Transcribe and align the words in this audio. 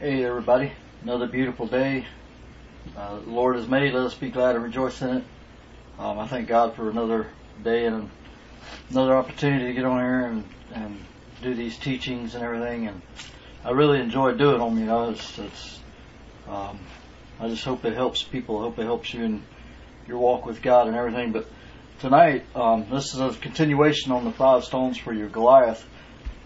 Hey 0.00 0.24
everybody, 0.24 0.72
another 1.02 1.26
beautiful 1.26 1.66
day. 1.66 2.06
Uh, 2.96 3.16
the 3.16 3.30
Lord 3.30 3.56
has 3.56 3.68
made, 3.68 3.92
let 3.92 4.06
us 4.06 4.14
be 4.14 4.30
glad 4.30 4.54
and 4.54 4.64
rejoice 4.64 5.02
in 5.02 5.18
it. 5.18 5.24
Um, 5.98 6.18
I 6.18 6.26
thank 6.26 6.48
God 6.48 6.74
for 6.74 6.88
another 6.88 7.26
day 7.62 7.84
and 7.84 8.08
another 8.88 9.14
opportunity 9.14 9.66
to 9.66 9.74
get 9.74 9.84
on 9.84 9.98
here 9.98 10.24
and, 10.24 10.44
and 10.72 11.04
do 11.42 11.52
these 11.52 11.76
teachings 11.76 12.34
and 12.34 12.42
everything. 12.42 12.86
And 12.88 13.02
I 13.62 13.72
really 13.72 14.00
enjoy 14.00 14.32
doing 14.32 14.60
them. 14.60 14.78
You 14.78 14.86
know, 14.86 15.10
it's, 15.10 15.38
it's 15.38 15.80
um, 16.48 16.78
I 17.38 17.48
just 17.48 17.66
hope 17.66 17.84
it 17.84 17.92
helps 17.92 18.22
people. 18.22 18.60
I 18.60 18.62
hope 18.62 18.78
it 18.78 18.84
helps 18.84 19.12
you 19.12 19.22
in 19.22 19.42
your 20.08 20.16
walk 20.16 20.46
with 20.46 20.62
God 20.62 20.86
and 20.86 20.96
everything. 20.96 21.32
But 21.32 21.46
tonight, 21.98 22.46
um, 22.54 22.86
this 22.90 23.12
is 23.12 23.20
a 23.20 23.34
continuation 23.38 24.12
on 24.12 24.24
the 24.24 24.32
five 24.32 24.64
stones 24.64 24.96
for 24.96 25.12
your 25.12 25.28
Goliath. 25.28 25.86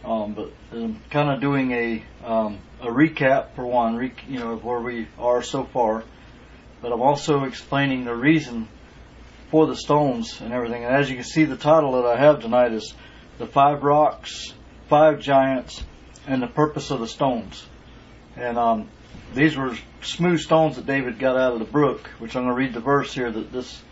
Um, 0.04 0.34
but 0.34 0.52
I'm 0.72 1.00
kind 1.10 1.30
of 1.30 1.40
doing 1.40 1.72
a 1.72 2.04
um, 2.24 2.58
a 2.80 2.88
recap 2.88 3.54
for 3.54 3.64
one, 3.64 3.96
re- 3.96 4.12
you 4.28 4.38
know, 4.38 4.52
of 4.52 4.64
where 4.64 4.80
we 4.80 5.08
are 5.18 5.42
so 5.42 5.64
far. 5.64 6.04
But 6.82 6.92
I'm 6.92 7.00
also 7.00 7.44
explaining 7.44 8.04
the 8.04 8.14
reason 8.14 8.68
for 9.50 9.66
the 9.66 9.76
stones 9.76 10.40
and 10.40 10.52
everything. 10.52 10.84
And 10.84 10.94
as 10.94 11.08
you 11.08 11.16
can 11.16 11.24
see, 11.24 11.44
the 11.44 11.56
title 11.56 11.92
that 11.92 12.04
I 12.04 12.18
have 12.18 12.40
tonight 12.40 12.72
is 12.72 12.92
the 13.38 13.46
five 13.46 13.82
rocks, 13.82 14.52
five 14.88 15.20
giants, 15.20 15.82
and 16.26 16.42
the 16.42 16.48
purpose 16.48 16.90
of 16.90 17.00
the 17.00 17.08
stones. 17.08 17.66
And 18.36 18.58
um, 18.58 18.88
these 19.32 19.56
were 19.56 19.76
smooth 20.02 20.40
stones 20.40 20.76
that 20.76 20.86
David 20.86 21.18
got 21.18 21.36
out 21.36 21.54
of 21.54 21.60
the 21.60 21.64
brook, 21.64 22.08
which 22.18 22.36
I'm 22.36 22.42
going 22.42 22.54
to 22.54 22.60
read 22.60 22.74
the 22.74 22.80
verse 22.80 23.14
here 23.14 23.30
that 23.30 23.52
this 23.52 23.82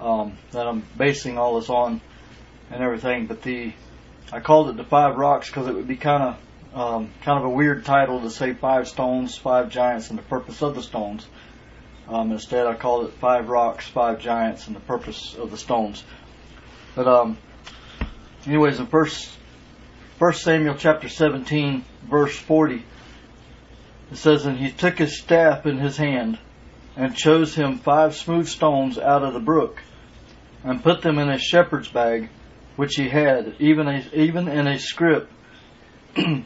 um, 0.00 0.38
that 0.52 0.66
I'm 0.66 0.84
basing 0.96 1.38
all 1.38 1.58
this 1.58 1.68
on 1.68 2.00
and 2.70 2.82
everything. 2.82 3.26
But 3.26 3.42
the 3.42 3.72
I 4.32 4.40
called 4.40 4.68
it 4.68 4.76
the 4.76 4.84
five 4.84 5.16
rocks 5.16 5.48
because 5.48 5.68
it 5.68 5.74
would 5.74 5.88
be 5.88 5.96
kind 5.96 6.22
of 6.22 6.36
um, 6.74 7.10
kind 7.22 7.38
of 7.38 7.44
a 7.44 7.50
weird 7.50 7.84
title 7.84 8.20
to 8.20 8.30
say 8.30 8.52
five 8.52 8.86
stones, 8.86 9.36
five 9.36 9.70
giants, 9.70 10.10
and 10.10 10.18
the 10.18 10.22
purpose 10.22 10.62
of 10.62 10.74
the 10.74 10.82
stones. 10.82 11.26
Um, 12.08 12.30
instead, 12.32 12.66
I 12.66 12.74
called 12.74 13.06
it 13.06 13.14
five 13.14 13.48
rocks, 13.48 13.88
five 13.88 14.20
giants, 14.20 14.66
and 14.66 14.76
the 14.76 14.80
purpose 14.80 15.34
of 15.34 15.50
the 15.50 15.56
stones. 15.56 16.04
But 16.94 17.08
um, 17.08 17.38
anyways, 18.46 18.78
in 18.80 18.86
first 18.86 19.30
First 20.18 20.42
Samuel 20.42 20.74
chapter 20.74 21.08
17, 21.08 21.84
verse 22.10 22.36
40, 22.36 22.82
it 24.10 24.16
says, 24.16 24.46
"And 24.46 24.58
he 24.58 24.72
took 24.72 24.98
his 24.98 25.20
staff 25.20 25.64
in 25.64 25.78
his 25.78 25.96
hand, 25.96 26.38
and 26.96 27.14
chose 27.14 27.54
him 27.54 27.78
five 27.78 28.16
smooth 28.16 28.48
stones 28.48 28.98
out 28.98 29.22
of 29.22 29.32
the 29.32 29.40
brook, 29.40 29.80
and 30.64 30.82
put 30.82 31.02
them 31.02 31.18
in 31.18 31.28
his 31.28 31.42
shepherd's 31.42 31.88
bag." 31.88 32.30
Which 32.78 32.94
he 32.94 33.08
had, 33.08 33.56
even 33.58 33.88
a, 33.88 34.08
even 34.12 34.46
in 34.46 34.68
a 34.68 34.78
scrip, 34.78 35.28
and 36.16 36.44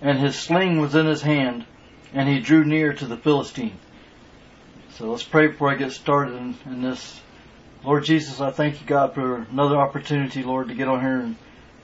his 0.00 0.34
sling 0.34 0.80
was 0.80 0.94
in 0.94 1.04
his 1.04 1.20
hand, 1.20 1.66
and 2.14 2.26
he 2.26 2.40
drew 2.40 2.64
near 2.64 2.94
to 2.94 3.04
the 3.04 3.18
Philistine. 3.18 3.76
So 4.92 5.10
let's 5.10 5.22
pray 5.22 5.48
before 5.48 5.70
I 5.70 5.74
get 5.74 5.92
started 5.92 6.34
in, 6.34 6.56
in 6.64 6.80
this. 6.80 7.20
Lord 7.84 8.04
Jesus, 8.04 8.40
I 8.40 8.52
thank 8.52 8.80
you, 8.80 8.86
God, 8.86 9.12
for 9.12 9.42
another 9.50 9.76
opportunity, 9.76 10.42
Lord, 10.42 10.68
to 10.68 10.74
get 10.74 10.88
on 10.88 11.02
here 11.02 11.20
and, 11.20 11.36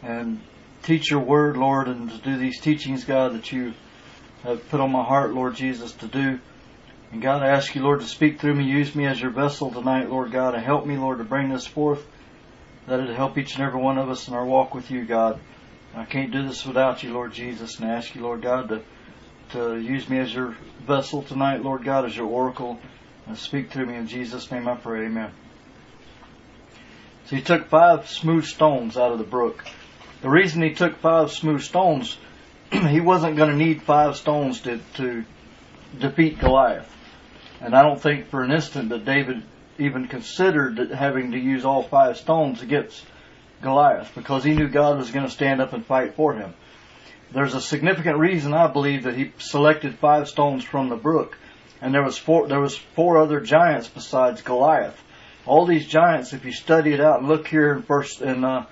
and 0.03 0.41
teach 0.83 1.11
your 1.11 1.21
word, 1.21 1.59
Lord, 1.59 1.87
and 1.87 2.11
to 2.11 2.17
do 2.17 2.39
these 2.39 2.63
teachings, 2.63 3.05
God, 3.05 3.35
that 3.35 3.53
you 3.53 3.75
have 4.43 4.67
put 4.71 4.81
on 4.81 4.91
my 4.91 5.05
heart, 5.05 5.35
Lord 5.35 5.55
Jesus, 5.55 5.93
to 5.93 6.07
do. 6.07 6.41
And 7.13 7.21
God, 7.21 7.43
I 7.43 7.49
ask 7.49 7.75
you, 7.75 7.83
Lord, 7.83 8.01
to 8.01 8.07
speak 8.07 8.41
through 8.41 8.55
me, 8.55 8.65
use 8.65 8.95
me 8.95 9.05
as 9.07 9.21
your 9.21 9.33
vessel 9.33 9.71
tonight, 9.71 10.09
Lord 10.09 10.33
God, 10.33 10.55
and 10.55 10.65
help 10.65 10.87
me, 10.87 10.97
Lord, 10.97 11.19
to 11.19 11.25
bring 11.25 11.51
this 11.51 11.67
forth 11.67 12.03
that 12.87 13.01
it 13.01 13.15
help 13.15 13.39
each 13.39 13.55
and 13.55 13.65
every 13.65 13.81
one 13.81 13.99
of 13.99 14.09
us 14.09 14.29
in 14.29 14.35
our 14.35 14.45
walk 14.45 14.75
with 14.75 14.91
you, 14.91 15.05
God. 15.05 15.41
I 15.95 16.05
can't 16.05 16.33
do 16.33 16.47
this 16.47 16.65
without 16.65 17.03
you, 17.03 17.13
Lord 17.13 17.33
Jesus, 17.33 17.79
and 17.79 17.91
I 17.91 17.95
ask 17.95 18.15
you, 18.15 18.23
Lord 18.23 18.43
God, 18.43 18.69
to 18.69 18.83
to 19.53 19.79
use 19.79 20.09
me 20.09 20.19
as 20.19 20.35
your 20.35 20.57
vessel 20.87 21.23
tonight, 21.23 21.63
Lord 21.63 21.85
God, 21.85 22.07
as 22.07 22.17
your 22.17 22.27
oracle, 22.27 22.81
and 23.27 23.37
speak 23.37 23.71
through 23.71 23.87
me 23.87 23.97
in 23.97 24.07
Jesus' 24.07 24.51
name. 24.51 24.67
I 24.67 24.77
pray, 24.77 25.05
Amen. 25.05 25.31
So 27.27 27.37
he 27.37 27.43
took 27.43 27.69
five 27.69 28.09
smooth 28.09 28.45
stones 28.45 28.97
out 28.97 29.13
of 29.13 29.19
the 29.19 29.25
brook. 29.25 29.65
The 30.23 30.31
reason 30.31 30.63
he 30.63 30.73
took 30.73 30.97
five 30.99 31.31
smooth 31.31 31.63
stones, 31.63 32.17
he 32.73 33.01
wasn't 33.01 33.37
going 33.37 33.51
to 33.51 33.57
need 33.57 33.83
five 33.83 34.17
stones 34.17 34.61
to 34.63 34.81
to 34.95 35.25
defeat 35.99 36.39
Goliath, 36.39 36.91
and 37.61 37.75
I 37.75 37.83
don't 37.83 38.01
think 38.01 38.29
for 38.29 38.43
an 38.43 38.53
instant 38.53 38.89
that 38.89 39.05
David 39.05 39.43
even 39.79 40.07
considered 40.07 40.79
having 40.91 41.33
to 41.33 41.39
use 41.39 41.65
all 41.65 41.83
five 41.83 42.17
stones 42.17 42.63
against 42.63 43.05
Goliath 43.63 44.13
because 44.15 44.45
he 44.45 44.55
knew 44.55 44.69
God 44.69 44.99
was 44.99 45.11
going 45.11 45.25
to 45.25 45.31
stand 45.31 45.61
up 45.61 45.73
and 45.73 45.85
fight 45.85 46.15
for 46.15 46.35
him. 46.35 46.55
There's 47.33 47.55
a 47.55 47.61
significant 47.61 48.19
reason 48.19 48.53
I 48.53 48.67
believe 48.67 49.05
that 49.05 49.17
he 49.17 49.33
selected 49.39 49.99
five 49.99 50.29
stones 50.29 50.65
from 50.65 50.91
the 50.91 50.97
brook, 50.97 51.39
and 51.81 51.95
there 51.95 52.03
was 52.03 52.19
four 52.19 52.47
there 52.47 52.61
was 52.61 52.77
four 52.77 53.19
other 53.19 53.41
giants 53.41 53.89
besides 53.89 54.43
Goliath. 54.43 55.01
All 55.47 55.65
these 55.65 55.87
giants, 55.87 56.35
if 56.35 56.45
you 56.45 56.53
study 56.53 56.93
it 56.93 57.01
out 57.01 57.21
and 57.21 57.29
look 57.29 57.49
here 57.49 57.73
in 57.73 57.83
first 57.83 58.21
in 58.21 58.45
uh, 58.45 58.67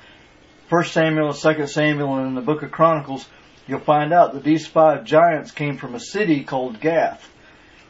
First 0.69 0.93
Samuel 0.93 1.33
Second 1.33 1.69
Samuel 1.69 2.19
and 2.19 2.29
in 2.29 2.35
the 2.35 2.43
Book 2.43 2.63
of 2.63 2.71
Chronicles, 2.71 3.27
you'll 3.67 3.81
find 3.81 4.13
out 4.13 4.35
that 4.35 4.45
these 4.45 4.67
five 4.67 5.05
giants 5.05 5.53
came 5.53 5.79
from 5.79 5.95
a 5.95 6.01
city 6.01 6.45
called 6.45 6.81
Gath. 6.81 7.29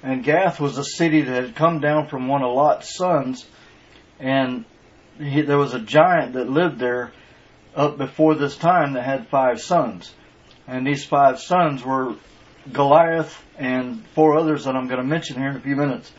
And 0.02 0.24
Gath 0.24 0.60
was 0.60 0.78
a 0.78 0.84
city 0.84 1.22
that 1.22 1.44
had 1.44 1.54
come 1.54 1.80
down 1.80 2.06
from 2.08 2.26
one 2.26 2.42
of 2.42 2.54
Lot's 2.54 2.94
sons, 2.96 3.46
and 4.18 4.64
he, 5.18 5.42
there 5.42 5.58
was 5.58 5.74
a 5.74 5.80
giant 5.80 6.32
that 6.32 6.48
lived 6.48 6.78
there 6.78 7.12
up 7.76 7.98
before 7.98 8.34
this 8.34 8.56
time 8.56 8.94
that 8.94 9.04
had 9.04 9.28
five 9.28 9.60
sons. 9.60 10.12
And 10.66 10.86
these 10.86 11.04
five 11.04 11.38
sons 11.40 11.84
were 11.84 12.14
Goliath 12.72 13.42
and 13.58 14.06
four 14.14 14.36
others 14.36 14.64
that 14.64 14.74
I'm 14.74 14.88
going 14.88 15.00
to 15.00 15.06
mention 15.06 15.36
here 15.36 15.50
in 15.50 15.56
a 15.56 15.60
few 15.60 15.76
minutes. 15.76 16.10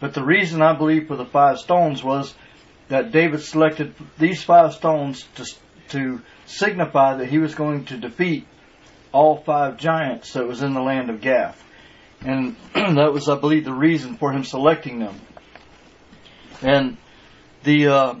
But 0.00 0.14
the 0.14 0.24
reason 0.24 0.60
I 0.60 0.76
believe 0.76 1.08
for 1.08 1.16
the 1.16 1.24
five 1.24 1.58
stones 1.58 2.02
was 2.02 2.34
that 2.88 3.12
David 3.12 3.40
selected 3.40 3.94
these 4.18 4.42
five 4.42 4.74
stones 4.74 5.26
to, 5.36 5.46
to 5.90 6.20
signify 6.46 7.16
that 7.16 7.26
he 7.26 7.38
was 7.38 7.54
going 7.54 7.86
to 7.86 7.96
defeat 7.96 8.46
all 9.12 9.38
five 9.38 9.78
giants 9.78 10.34
that 10.34 10.46
was 10.46 10.62
in 10.62 10.74
the 10.74 10.80
land 10.80 11.08
of 11.10 11.20
Gath 11.20 11.62
and 12.22 12.56
that 12.74 13.12
was, 13.12 13.28
I 13.28 13.38
believe, 13.38 13.64
the 13.64 13.72
reason 13.72 14.16
for 14.16 14.32
him 14.32 14.44
selecting 14.44 14.98
them. 14.98 15.20
And 16.62 16.96
the 17.62 18.20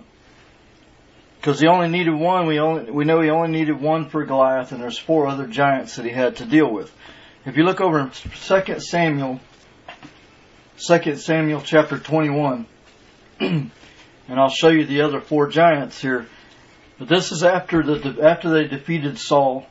because 1.36 1.58
uh, 1.58 1.60
he 1.60 1.66
only 1.66 1.88
needed 1.88 2.14
one, 2.14 2.46
we 2.46 2.58
only 2.58 2.90
we 2.90 3.04
know 3.04 3.20
he 3.20 3.30
only 3.30 3.50
needed 3.50 3.80
one 3.80 4.08
for 4.08 4.24
Goliath, 4.24 4.72
and 4.72 4.80
there's 4.80 4.98
four 4.98 5.26
other 5.26 5.46
giants 5.46 5.96
that 5.96 6.04
he 6.04 6.10
had 6.10 6.36
to 6.36 6.46
deal 6.46 6.72
with. 6.72 6.92
If 7.44 7.56
you 7.56 7.64
look 7.64 7.80
over 7.80 8.00
in 8.00 8.12
Second 8.12 8.82
Samuel, 8.82 9.40
Second 10.76 11.18
Samuel 11.18 11.62
chapter 11.62 11.98
21, 11.98 12.66
and 13.40 13.70
I'll 14.28 14.50
show 14.50 14.68
you 14.68 14.86
the 14.86 15.02
other 15.02 15.20
four 15.20 15.48
giants 15.48 16.00
here. 16.00 16.26
But 16.98 17.08
this 17.08 17.32
is 17.32 17.42
after 17.42 17.82
the 17.82 18.22
after 18.22 18.50
they 18.50 18.66
defeated 18.66 19.18
Saul, 19.18 19.66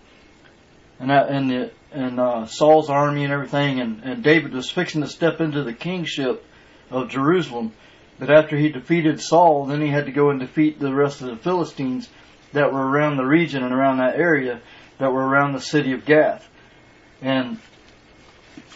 and 1.00 1.10
that, 1.10 1.30
and 1.30 1.50
the 1.50 1.72
and 1.92 2.20
uh, 2.20 2.46
Saul's 2.46 2.90
army 2.90 3.24
and 3.24 3.34
everything, 3.34 3.80
and, 3.80 4.04
and 4.04 4.24
David 4.24 4.54
was 4.54 4.70
fixing 4.70 5.02
to 5.02 5.08
step 5.08 5.42
into 5.42 5.64
the 5.64 5.74
kingship 5.74 6.46
of 6.92 7.10
Jerusalem. 7.10 7.74
But 8.20 8.30
after 8.30 8.58
he 8.58 8.70
defeated 8.70 9.22
Saul, 9.22 9.66
then 9.66 9.82
he 9.82 9.88
had 9.88 10.06
to 10.06 10.12
go 10.12 10.30
and 10.30 10.40
defeat 10.40 10.80
the 10.80 10.94
rest 10.94 11.22
of 11.22 11.28
the 11.28 11.38
Philistines 11.38 12.10
that 12.54 12.74
were 12.74 12.86
around 12.86 13.18
the 13.18 13.26
region 13.26 13.64
and 13.64 13.74
around 13.74 13.98
that 13.98 14.18
area 14.18 14.62
that 14.98 15.12
were 15.12 15.26
around 15.26 15.54
the 15.54 15.62
city 15.62 15.94
of 15.94 16.06
Gath. 16.06 16.48
And 17.22 17.60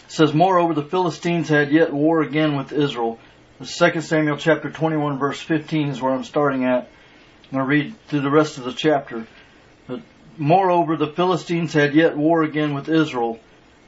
says, 0.08 0.32
Moreover, 0.32 0.74
the 0.74 0.82
Philistines 0.82 1.48
had 1.48 1.70
yet 1.70 1.92
war 1.92 2.22
again 2.22 2.56
with 2.56 2.72
Israel. 2.72 3.18
The 3.60 3.66
second 3.66 4.02
Samuel 4.02 4.36
chapter 4.36 4.70
21 4.70 5.18
verse 5.18 5.40
15 5.40 5.88
is 5.88 6.00
where 6.02 6.12
I'm 6.12 6.24
starting 6.24 6.64
at. 6.64 6.88
I'm 7.44 7.50
going 7.50 7.64
to 7.64 7.68
read 7.68 7.94
through 8.08 8.22
the 8.22 8.30
rest 8.30 8.58
of 8.58 8.64
the 8.64 8.72
chapter. 8.72 9.26
Moreover, 10.36 10.96
the 10.96 11.12
Philistines 11.12 11.72
had 11.72 11.94
yet 11.94 12.16
war 12.16 12.42
again 12.42 12.74
with 12.74 12.88
Israel, 12.88 13.38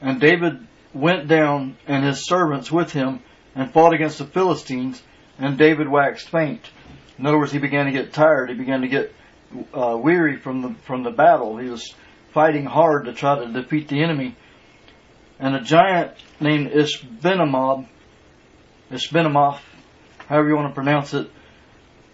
and 0.01 0.19
David 0.19 0.65
went 0.93 1.27
down 1.27 1.77
and 1.87 2.03
his 2.03 2.25
servants 2.25 2.71
with 2.71 2.91
him 2.91 3.21
and 3.55 3.71
fought 3.71 3.93
against 3.93 4.17
the 4.17 4.25
Philistines, 4.25 5.01
and 5.39 5.57
David 5.57 5.87
waxed 5.87 6.29
faint. 6.29 6.69
In 7.17 7.25
other 7.25 7.37
words, 7.37 7.51
he 7.51 7.59
began 7.59 7.85
to 7.85 7.91
get 7.91 8.13
tired. 8.13 8.49
He 8.49 8.55
began 8.55 8.81
to 8.81 8.87
get 8.87 9.13
uh, 9.73 9.97
weary 9.99 10.37
from 10.37 10.61
the 10.61 10.75
from 10.85 11.03
the 11.03 11.11
battle. 11.11 11.57
He 11.57 11.69
was 11.69 11.93
fighting 12.33 12.65
hard 12.65 13.05
to 13.05 13.13
try 13.13 13.39
to 13.39 13.51
defeat 13.51 13.87
the 13.87 14.03
enemy. 14.03 14.35
And 15.39 15.55
a 15.55 15.61
giant 15.61 16.13
named 16.39 16.71
Ishbenamob, 16.71 17.87
Ishbenamoth, 18.91 19.59
however 20.27 20.49
you 20.49 20.55
want 20.55 20.69
to 20.69 20.75
pronounce 20.75 21.13
it, 21.13 21.29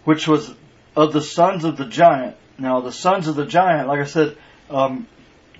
which 0.04 0.28
was 0.28 0.54
of 0.96 1.12
the 1.12 1.22
sons 1.22 1.64
of 1.64 1.76
the 1.76 1.86
giant, 1.86 2.36
now, 2.58 2.80
the 2.80 2.92
sons 2.92 3.26
of 3.26 3.34
the 3.34 3.46
giant, 3.46 3.88
like 3.88 4.00
I 4.00 4.04
said, 4.04 4.36
um, 4.70 5.08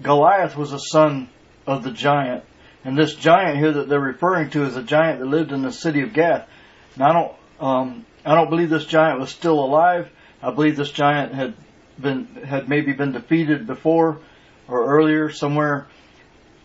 Goliath 0.03 0.57
was 0.57 0.73
a 0.73 0.79
son 0.79 1.29
of 1.67 1.83
the 1.83 1.91
giant. 1.91 2.45
And 2.85 2.97
this 2.97 3.15
giant 3.15 3.59
here 3.59 3.73
that 3.73 3.89
they're 3.89 3.99
referring 3.99 4.51
to 4.51 4.65
is 4.65 4.77
a 4.77 4.83
giant 4.83 5.19
that 5.21 5.27
lived 5.27 5.53
in 5.53 5.63
the 5.63 5.73
city 5.73 6.03
of 6.03 6.13
Gath. 6.13 6.49
Now, 6.97 7.09
I 7.09 7.13
don't, 7.13 7.33
um, 7.61 8.07
I 8.25 8.35
don't 8.35 8.51
believe 8.51 8.71
this 8.71 8.87
giant 8.87 9.19
was 9.19 9.31
still 9.31 9.59
alive. 9.59 10.09
I 10.43 10.53
believe 10.53 10.77
this 10.77 10.91
giant 10.91 11.35
had 11.35 11.55
been, 11.99 12.27
had 12.45 12.69
maybe 12.69 12.93
been 12.93 13.13
defeated 13.13 13.67
before 13.67 14.21
or 14.69 14.87
earlier 14.87 15.31
somewhere. 15.31 15.89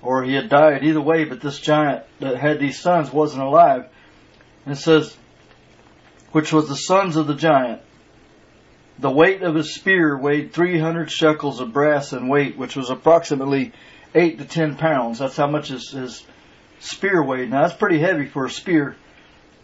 or 0.02 0.24
he 0.24 0.34
had 0.34 0.50
died 0.50 0.84
either 0.84 1.02
way, 1.02 1.26
but 1.26 1.42
this 1.42 1.60
giant 1.60 2.04
that 2.20 2.38
had 2.38 2.60
these 2.60 2.80
sons 2.80 3.12
wasn't 3.12 3.44
alive. 3.44 3.88
And 4.66 4.76
it 4.76 4.80
says, 4.80 5.16
which 6.32 6.54
was 6.54 6.68
the 6.68 6.76
sons 6.76 7.16
of 7.16 7.28
the 7.28 7.36
giant. 7.36 7.82
The 9.00 9.10
weight 9.10 9.44
of 9.44 9.56
his 9.56 9.76
spear 9.76 10.18
weighed 10.18 10.52
300 10.52 11.10
shekels 11.10 11.62
of 11.62 11.72
brass 11.72 12.12
in 12.12 12.28
weight, 12.28 12.58
which 12.58 12.76
was 12.76 12.90
approximately 12.90 13.72
8 14.14 14.40
to 14.40 14.46
10 14.46 14.76
pounds. 14.76 15.20
That's 15.20 15.38
how 15.38 15.48
much 15.48 15.70
his, 15.70 15.92
his 15.92 16.26
spear 16.80 17.24
weighed. 17.24 17.50
Now 17.50 17.62
that's 17.62 17.76
pretty 17.76 18.00
heavy 18.00 18.26
for 18.26 18.44
a 18.44 18.50
spear, 18.50 18.98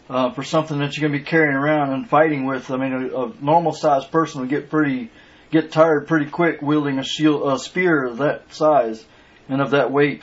uh, 0.08 0.30
for 0.30 0.42
something 0.42 0.78
that 0.78 0.96
you're 0.96 1.06
going 1.06 1.12
to 1.12 1.22
be 1.22 1.30
carrying 1.30 1.54
around 1.54 1.92
and 1.92 2.08
fighting 2.08 2.46
with. 2.46 2.70
I 2.70 2.78
mean, 2.78 2.94
a, 2.94 3.24
a 3.24 3.32
normal 3.42 3.74
sized 3.74 4.10
person 4.10 4.40
would 4.40 4.48
get 4.48 4.70
pretty, 4.70 5.10
get 5.50 5.70
tired 5.70 6.08
pretty 6.08 6.30
quick 6.30 6.62
wielding 6.62 6.98
a 6.98 7.04
shield, 7.04 7.46
a 7.52 7.58
spear 7.58 8.06
of 8.06 8.16
that 8.18 8.54
size 8.54 9.04
and 9.50 9.60
of 9.60 9.72
that 9.72 9.92
weight. 9.92 10.22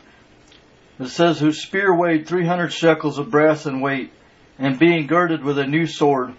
It 1.00 1.10
says, 1.10 1.40
whose 1.40 1.62
spear 1.62 1.94
weighed 1.94 2.28
300 2.28 2.74
shekels 2.74 3.20
of 3.20 3.30
brass 3.30 3.68
in 3.68 3.80
weight, 3.80 4.12
and 4.58 4.80
being 4.80 5.06
girded 5.06 5.44
with 5.44 5.60
a 5.60 5.68
new 5.68 5.86
sword, 5.86 6.34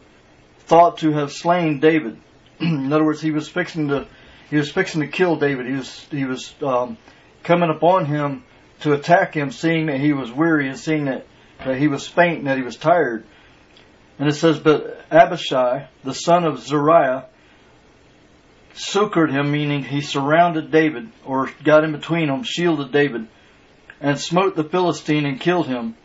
thought 0.59 0.99
to 0.99 1.13
have 1.13 1.31
slain 1.31 1.79
David. 1.79 2.19
In 2.61 2.93
other 2.93 3.05
words, 3.05 3.21
he 3.21 3.31
was 3.31 3.49
fixing 3.49 3.89
to, 3.89 4.07
he 4.51 4.57
was 4.57 4.71
fixing 4.71 5.01
to 5.01 5.09
kill 5.09 5.37
David. 5.37 5.67
He 5.67 5.73
was, 5.73 6.07
he 6.11 6.25
was, 6.25 6.55
um, 6.63 6.99
coming 7.43 7.71
upon 7.71 8.07
him 8.07 8.45
to 8.81 8.93
attack 8.93 9.35
him, 9.35 9.51
seeing 9.51 9.87
that 9.87 10.01
he 10.01 10.13
was 10.13 10.33
weary 10.33 10.69
and 10.69 10.79
seeing 10.79 11.05
that, 11.05 11.27
that 11.65 11.77
he 11.77 11.89
was 11.89 12.07
faint 12.07 12.39
and 12.39 12.47
that 12.49 12.57
he 12.57 12.65
was 12.65 12.77
tired. 12.77 13.25
And 14.19 14.29
it 14.29 14.35
says, 14.35 14.59
but 14.59 15.01
Abishai, 15.11 15.89
the 16.03 16.15
son 16.15 16.45
of 16.45 16.61
Zeruiah, 16.61 17.27
succored 18.75 19.31
him, 19.31 19.51
meaning 19.51 19.85
he 19.85 20.01
surrounded 20.01 20.71
David, 20.71 21.11
or 21.25 21.51
got 21.63 21.85
in 21.85 21.93
between 21.93 22.29
him, 22.29 22.43
shielded 22.43 22.93
David, 22.93 23.29
and 24.01 24.19
smote 24.19 24.57
the 24.57 24.65
Philistine 24.65 25.27
and 25.27 25.41
killed 25.41 25.67
him. 25.67 25.97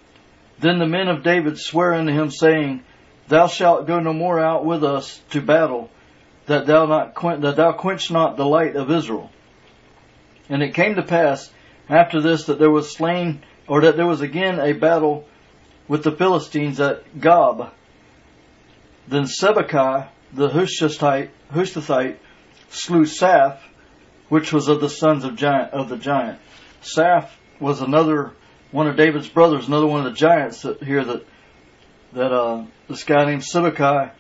Then 0.60 0.78
the 0.78 0.88
men 0.88 1.08
of 1.08 1.24
David 1.24 1.58
swear 1.58 1.94
unto 1.94 2.12
him, 2.12 2.30
saying, 2.30 2.84
Thou 3.28 3.48
shalt 3.48 3.88
go 3.88 4.00
no 4.00 4.14
more 4.14 4.40
out 4.40 4.66
with 4.66 4.84
us 4.84 5.22
to 5.32 5.42
battle, 5.42 5.90
that 6.50 6.66
thou 6.66 6.88
not 6.88 7.14
that 7.42 7.56
thou 7.58 7.72
quench 7.72 8.10
not 8.10 8.36
the 8.36 8.46
light 8.46 8.76
of 8.76 8.90
Israel. 8.90 9.30
And 10.50 10.64
it 10.64 10.74
came 10.74 10.96
to 10.96 11.04
pass 11.04 11.52
after 11.88 12.22
this 12.22 12.46
that 12.46 12.58
there 12.58 12.72
was 12.72 12.92
slain, 12.92 13.44
or 13.68 13.82
that 13.82 13.96
there 13.98 14.08
was 14.08 14.22
again 14.22 14.60
a 14.60 14.74
battle 14.74 15.28
with 15.88 16.04
the 16.04 16.12
Philistines 16.12 16.80
at 16.80 17.20
Gob. 17.20 17.72
Then 19.08 19.26
Sibbecai, 19.26 20.10
the 20.34 20.50
Hushathite, 20.50 21.30
slew 22.70 23.06
Saph, 23.06 23.60
which 24.30 24.52
was 24.52 24.68
of 24.70 24.82
the 24.82 24.90
sons 24.90 25.26
of 25.26 25.36
giant 25.36 25.72
of 25.74 25.88
the 25.88 25.98
giant. 25.98 26.40
Saph 26.82 27.30
was 27.60 27.82
another 27.82 28.34
one 28.72 28.88
of 28.88 28.98
David's 28.98 29.30
brothers, 29.30 29.68
another 29.68 29.88
one 29.88 30.04
of 30.04 30.12
the 30.12 30.18
giants 30.18 30.64
that, 30.64 30.82
here 30.82 31.06
that 31.06 31.26
that 32.14 32.32
uh, 32.32 32.66
this 32.88 33.04
guy 33.04 33.26
named 33.26 33.44
Sibbecai 33.44 34.14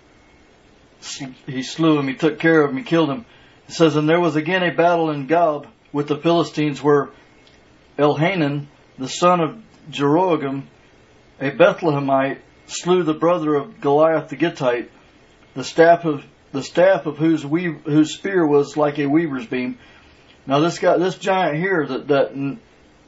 he 1.46 1.64
slew 1.64 2.00
him, 2.00 2.08
he 2.08 2.16
took 2.16 2.40
care 2.40 2.62
of 2.62 2.72
him, 2.72 2.78
he 2.78 2.84
killed 2.84 3.10
him. 3.10 3.26
It 3.68 3.74
says, 3.74 3.96
and 3.96 4.08
there 4.08 4.20
was 4.20 4.36
again 4.36 4.64
a 4.64 4.74
battle 4.74 5.12
in 5.12 5.28
Gob 5.28 5.68
with 5.92 6.08
the 6.08 6.18
Philistines 6.18 6.82
where 6.82 7.10
Elhanan, 7.98 8.68
the 8.98 9.10
son 9.10 9.40
of 9.40 9.62
Jeroham, 9.92 10.64
a 11.40 11.52
Bethlehemite, 11.52 12.40
slew 12.68 13.04
the 13.04 13.14
brother 13.14 13.56
of 13.56 13.82
Goliath 13.82 14.30
the 14.30 14.36
Gittite, 14.36 14.90
the 15.56 15.64
staff 15.64 16.06
of 16.06 16.24
the 16.52 16.64
staff 16.64 17.06
of 17.06 17.18
whose 17.18 17.46
weave, 17.46 17.82
whose 17.86 18.16
spear 18.16 18.46
was 18.46 18.76
like 18.76 19.00
a 19.00 19.06
weaver's 19.06 19.46
beam. 19.46 19.78
Now 20.48 20.60
this 20.60 20.80
guy, 20.80 20.98
this 20.98 21.18
giant 21.18 21.58
here 21.58 21.86
that 21.86 22.08
that 22.08 22.34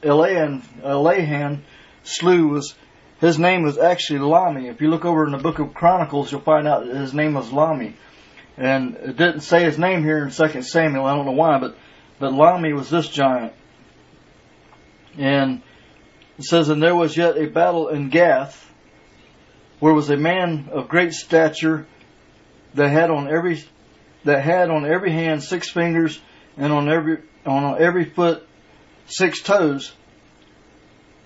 Elahan, 0.02 0.62
Elahan 0.82 1.60
slew 2.04 2.48
was 2.48 2.74
his 3.22 3.38
name 3.38 3.62
was 3.62 3.78
actually 3.78 4.18
Lahmi. 4.18 4.68
If 4.68 4.80
you 4.80 4.90
look 4.90 5.04
over 5.04 5.24
in 5.24 5.30
the 5.30 5.38
book 5.38 5.60
of 5.60 5.74
Chronicles, 5.74 6.32
you'll 6.32 6.40
find 6.40 6.66
out 6.66 6.84
that 6.84 6.96
his 6.96 7.14
name 7.14 7.34
was 7.34 7.50
Lahmi. 7.50 7.94
And 8.56 8.96
it 8.96 9.16
didn't 9.16 9.42
say 9.42 9.62
his 9.62 9.78
name 9.78 10.02
here 10.02 10.24
in 10.24 10.32
Second 10.32 10.64
Samuel. 10.64 11.06
I 11.06 11.14
don't 11.14 11.24
know 11.24 11.30
why, 11.32 11.58
but 11.60 11.76
but 12.18 12.32
Lahmi 12.32 12.74
was 12.74 12.90
this 12.90 13.08
giant. 13.08 13.52
And 15.16 15.62
it 16.36 16.44
says, 16.44 16.68
and 16.68 16.82
there 16.82 16.96
was 16.96 17.16
yet 17.16 17.36
a 17.36 17.46
battle 17.46 17.88
in 17.88 18.08
Gath, 18.08 18.68
where 19.78 19.94
was 19.94 20.10
a 20.10 20.16
man 20.16 20.68
of 20.72 20.88
great 20.88 21.12
stature 21.12 21.86
that 22.74 22.88
had 22.88 23.08
on 23.08 23.28
every 23.28 23.62
that 24.24 24.42
had 24.42 24.68
on 24.68 24.84
every 24.84 25.12
hand 25.12 25.44
six 25.44 25.70
fingers 25.70 26.20
and 26.56 26.72
on 26.72 26.88
every 26.88 27.18
on 27.46 27.80
every 27.80 28.04
foot 28.04 28.48
six 29.06 29.42
toes, 29.42 29.92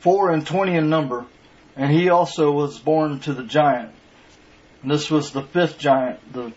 four 0.01 0.31
and 0.31 0.47
twenty 0.47 0.75
in 0.77 0.91
number, 0.91 1.25
and 1.76 1.93
he 1.93 2.08
also 2.08 2.50
was 2.50 2.78
born 2.78 3.20
to 3.20 3.34
the 3.34 3.44
giant. 3.44 3.93
And 4.82 4.90
this 4.90 5.11
was 5.11 5.31
the 5.31 5.43
fifth 5.43 5.78
giant. 5.78 6.32
The 6.32 6.52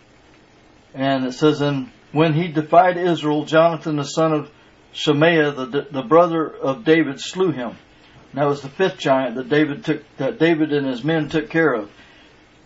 and 0.92 1.26
it 1.26 1.32
says, 1.32 1.60
and 1.60 1.90
when 2.10 2.34
he 2.34 2.48
defied 2.48 2.96
Israel, 2.96 3.44
Jonathan 3.44 3.96
the 3.96 4.04
son 4.04 4.32
of 4.32 4.50
Shemaiah, 4.92 5.52
the 5.52 5.86
the 5.90 6.02
brother 6.02 6.48
of 6.48 6.84
David, 6.84 7.20
slew 7.20 7.52
him. 7.52 7.76
And 8.32 8.40
that 8.40 8.46
was 8.46 8.62
the 8.62 8.68
fifth 8.68 8.98
giant 8.98 9.36
that 9.36 9.48
David 9.48 9.84
took 9.84 10.02
that 10.16 10.38
David 10.38 10.72
and 10.72 10.86
his 10.86 11.04
men 11.04 11.28
took 11.28 11.50
care 11.50 11.72
of. 11.72 11.90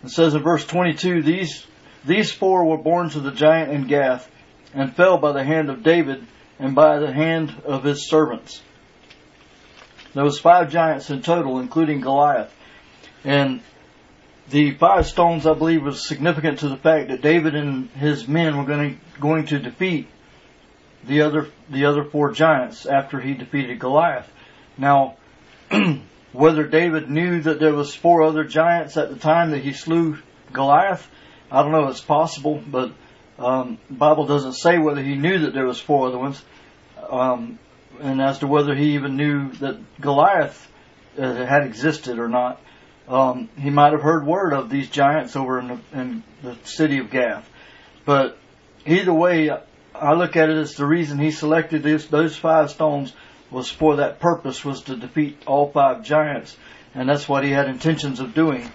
It 0.03 0.09
says 0.09 0.33
in 0.33 0.41
verse 0.41 0.65
22, 0.65 1.23
these 1.23 1.65
these 2.05 2.31
four 2.31 2.65
were 2.65 2.77
born 2.77 3.09
to 3.09 3.19
the 3.19 3.31
giant 3.31 3.71
in 3.71 3.87
Gath, 3.87 4.29
and 4.73 4.95
fell 4.95 5.17
by 5.17 5.31
the 5.33 5.43
hand 5.43 5.69
of 5.69 5.83
David 5.83 6.25
and 6.59 6.75
by 6.75 6.99
the 6.99 7.11
hand 7.11 7.53
of 7.65 7.83
his 7.83 8.07
servants. 8.07 8.61
There 10.15 10.23
was 10.23 10.39
five 10.39 10.71
giants 10.71 11.09
in 11.09 11.21
total, 11.21 11.59
including 11.59 11.99
Goliath. 11.99 12.55
And 13.25 13.59
the 14.49 14.71
five 14.75 15.05
stones, 15.07 15.45
I 15.45 15.53
believe, 15.53 15.83
was 15.83 16.07
significant 16.07 16.59
to 16.59 16.69
the 16.69 16.77
fact 16.77 17.09
that 17.09 17.21
David 17.21 17.53
and 17.53 17.89
his 17.89 18.25
men 18.25 18.57
were 18.57 18.63
going 18.63 18.95
to, 18.95 19.19
going 19.19 19.45
to 19.47 19.59
defeat 19.59 20.07
the 21.03 21.21
other 21.21 21.49
the 21.69 21.85
other 21.85 22.05
four 22.05 22.31
giants 22.31 22.85
after 22.85 23.19
he 23.19 23.33
defeated 23.33 23.77
Goliath. 23.79 24.31
Now, 24.77 25.17
whether 26.31 26.63
David 26.63 27.09
knew 27.09 27.41
that 27.41 27.59
there 27.59 27.73
was 27.73 27.93
four 27.93 28.23
other 28.23 28.45
giants 28.45 28.95
at 28.95 29.09
the 29.09 29.17
time 29.17 29.51
that 29.51 29.63
he 29.63 29.73
slew 29.73 30.17
Goliath, 30.53 31.05
I 31.51 31.61
don't 31.61 31.73
know. 31.73 31.89
It's 31.89 31.99
possible, 31.99 32.63
but 32.65 32.93
um, 33.37 33.79
Bible 33.89 34.25
doesn't 34.25 34.53
say 34.53 34.77
whether 34.77 35.03
he 35.03 35.15
knew 35.15 35.39
that 35.39 35.53
there 35.53 35.65
was 35.65 35.79
four 35.79 36.07
other 36.07 36.17
ones. 36.17 36.41
Um, 37.09 37.59
and 38.01 38.21
as 38.21 38.39
to 38.39 38.47
whether 38.47 38.75
he 38.75 38.95
even 38.95 39.17
knew 39.17 39.51
that 39.53 39.79
Goliath 39.99 40.69
uh, 41.17 41.45
had 41.45 41.63
existed 41.63 42.19
or 42.19 42.27
not. 42.27 42.61
Um, 43.07 43.49
he 43.57 43.69
might 43.69 43.93
have 43.93 44.01
heard 44.01 44.25
word 44.25 44.53
of 44.53 44.69
these 44.69 44.89
giants 44.89 45.35
over 45.35 45.59
in 45.59 45.67
the, 45.67 45.79
in 45.93 46.23
the 46.41 46.57
city 46.63 46.99
of 46.99 47.11
Gath. 47.11 47.47
But 48.03 48.37
either 48.85 49.13
way, 49.13 49.51
I 49.93 50.13
look 50.13 50.35
at 50.35 50.49
it 50.49 50.57
as 50.57 50.75
the 50.75 50.85
reason 50.85 51.19
he 51.19 51.31
selected 51.31 51.83
this, 51.83 52.07
those 52.07 52.35
five 52.35 52.71
stones 52.71 53.13
was 53.51 53.69
for 53.69 53.97
that 53.97 54.19
purpose, 54.19 54.65
was 54.65 54.81
to 54.83 54.95
defeat 54.95 55.43
all 55.45 55.71
five 55.71 56.03
giants. 56.03 56.57
And 56.95 57.07
that's 57.07 57.29
what 57.29 57.43
he 57.43 57.51
had 57.51 57.67
intentions 57.67 58.19
of 58.19 58.33
doing. 58.33 58.69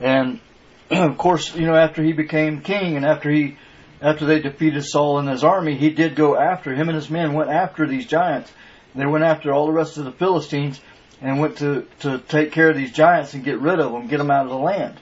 And 0.00 0.40
of 0.90 1.18
course, 1.18 1.54
you 1.54 1.66
know, 1.66 1.74
after 1.74 2.02
he 2.02 2.12
became 2.12 2.60
king 2.60 2.96
and 2.96 3.04
after 3.04 3.30
he 3.30 3.56
after 4.04 4.26
they 4.26 4.38
defeated 4.38 4.84
Saul 4.84 5.18
and 5.18 5.28
his 5.28 5.42
army, 5.42 5.76
he 5.76 5.88
did 5.88 6.14
go 6.14 6.36
after 6.36 6.74
him 6.74 6.90
and 6.90 6.96
his 6.96 7.08
men 7.08 7.32
went 7.32 7.48
after 7.48 7.86
these 7.86 8.04
giants. 8.04 8.52
They 8.94 9.06
went 9.06 9.24
after 9.24 9.50
all 9.50 9.66
the 9.66 9.72
rest 9.72 9.96
of 9.96 10.04
the 10.04 10.12
Philistines 10.12 10.78
and 11.22 11.40
went 11.40 11.56
to 11.58 11.86
to 12.00 12.18
take 12.18 12.52
care 12.52 12.68
of 12.68 12.76
these 12.76 12.92
giants 12.92 13.32
and 13.32 13.42
get 13.42 13.58
rid 13.60 13.80
of 13.80 13.92
them, 13.92 14.06
get 14.06 14.18
them 14.18 14.30
out 14.30 14.44
of 14.44 14.50
the 14.50 14.58
land. 14.58 15.00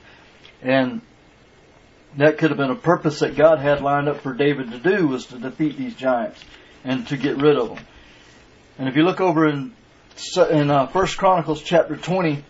And 0.63 1.03
that 2.17 2.39
could 2.39 2.51
have 2.51 2.59
been 2.59 2.71
a 2.71 2.77
purpose 2.77 3.19
that 3.19 3.37
God 3.37 3.59
had 3.59 3.83
lined 3.83 4.09
up 4.09 4.21
for 4.21 4.35
David 4.35 4.71
to 4.71 4.79
do 4.79 5.09
was 5.09 5.27
to 5.27 5.39
defeat 5.39 5.77
these 5.77 5.97
giants 5.97 6.43
and 6.85 7.05
to 7.09 7.17
get 7.17 7.39
rid 7.39 7.59
of 7.59 7.71
them. 7.71 7.85
And 8.79 8.89
if 8.89 8.95
you 8.95 9.03
look 9.03 9.21
over 9.21 9.49
in 9.49 9.75
in 10.49 10.71
uh, 10.71 10.87
First 10.87 11.19
Chronicles 11.19 11.61
chapter 11.61 11.97
20, 11.97 12.45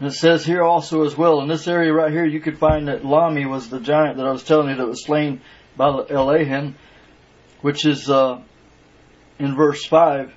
and 0.00 0.08
it 0.08 0.12
says 0.12 0.44
here 0.44 0.62
also 0.62 1.04
as 1.04 1.16
well, 1.16 1.40
in 1.40 1.48
this 1.48 1.68
area 1.68 1.92
right 1.92 2.10
here, 2.10 2.26
you 2.26 2.40
could 2.40 2.58
find 2.58 2.88
that 2.88 3.02
Lahmi 3.02 3.48
was 3.48 3.70
the 3.70 3.78
giant 3.78 4.16
that 4.16 4.26
I 4.26 4.32
was 4.32 4.42
telling 4.42 4.70
you 4.70 4.76
that 4.76 4.88
was 4.88 5.04
slain 5.04 5.40
by 5.76 5.86
Elahan, 5.86 6.74
which 7.60 7.86
is 7.86 8.10
uh, 8.10 8.40
in 9.38 9.54
verse 9.54 9.84
5. 9.84 10.34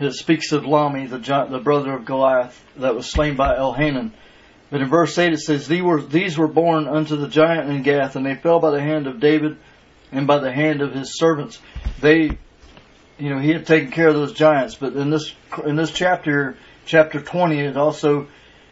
It 0.00 0.12
speaks 0.12 0.52
of 0.52 0.64
Lahmi, 0.64 1.08
the, 1.08 1.18
giant, 1.18 1.50
the 1.50 1.58
brother 1.58 1.92
of 1.92 2.04
Goliath, 2.04 2.60
that 2.76 2.94
was 2.94 3.06
slain 3.06 3.36
by 3.36 3.54
Elhanan. 3.54 4.12
But 4.70 4.80
in 4.80 4.88
verse 4.88 5.16
8 5.16 5.34
it 5.34 5.40
says, 5.40 5.68
these 5.68 5.82
were, 5.82 6.00
these 6.00 6.38
were 6.38 6.48
born 6.48 6.88
unto 6.88 7.16
the 7.16 7.28
giant 7.28 7.70
in 7.70 7.82
Gath, 7.82 8.16
and 8.16 8.24
they 8.24 8.34
fell 8.34 8.60
by 8.60 8.70
the 8.70 8.80
hand 8.80 9.06
of 9.06 9.20
David 9.20 9.58
and 10.10 10.26
by 10.26 10.38
the 10.38 10.50
hand 10.50 10.80
of 10.80 10.92
his 10.92 11.18
servants. 11.18 11.60
They, 12.00 12.38
you 13.18 13.30
know, 13.30 13.38
he 13.38 13.50
had 13.50 13.66
taken 13.66 13.90
care 13.90 14.08
of 14.08 14.14
those 14.14 14.32
giants, 14.32 14.74
but 14.74 14.94
in 14.94 15.10
this, 15.10 15.32
in 15.64 15.76
this 15.76 15.92
chapter, 15.92 16.56
chapter 16.86 17.20
20, 17.20 17.60
it 17.60 17.76
also 17.76 18.26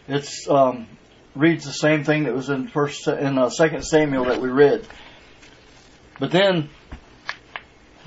it's 0.09 0.49
um, 0.49 0.87
reads 1.35 1.65
the 1.65 1.73
same 1.73 2.05
thing 2.05 2.25
that 2.25 2.35
was 2.35 2.51
in 2.51 2.69
first 2.69 3.07
in 3.09 3.39
uh, 3.39 3.51
Second 3.51 3.83
Samuel 3.85 4.27
that 4.27 4.41
we 4.41 4.49
read. 4.49 4.87
But 6.19 6.31
then 6.31 6.71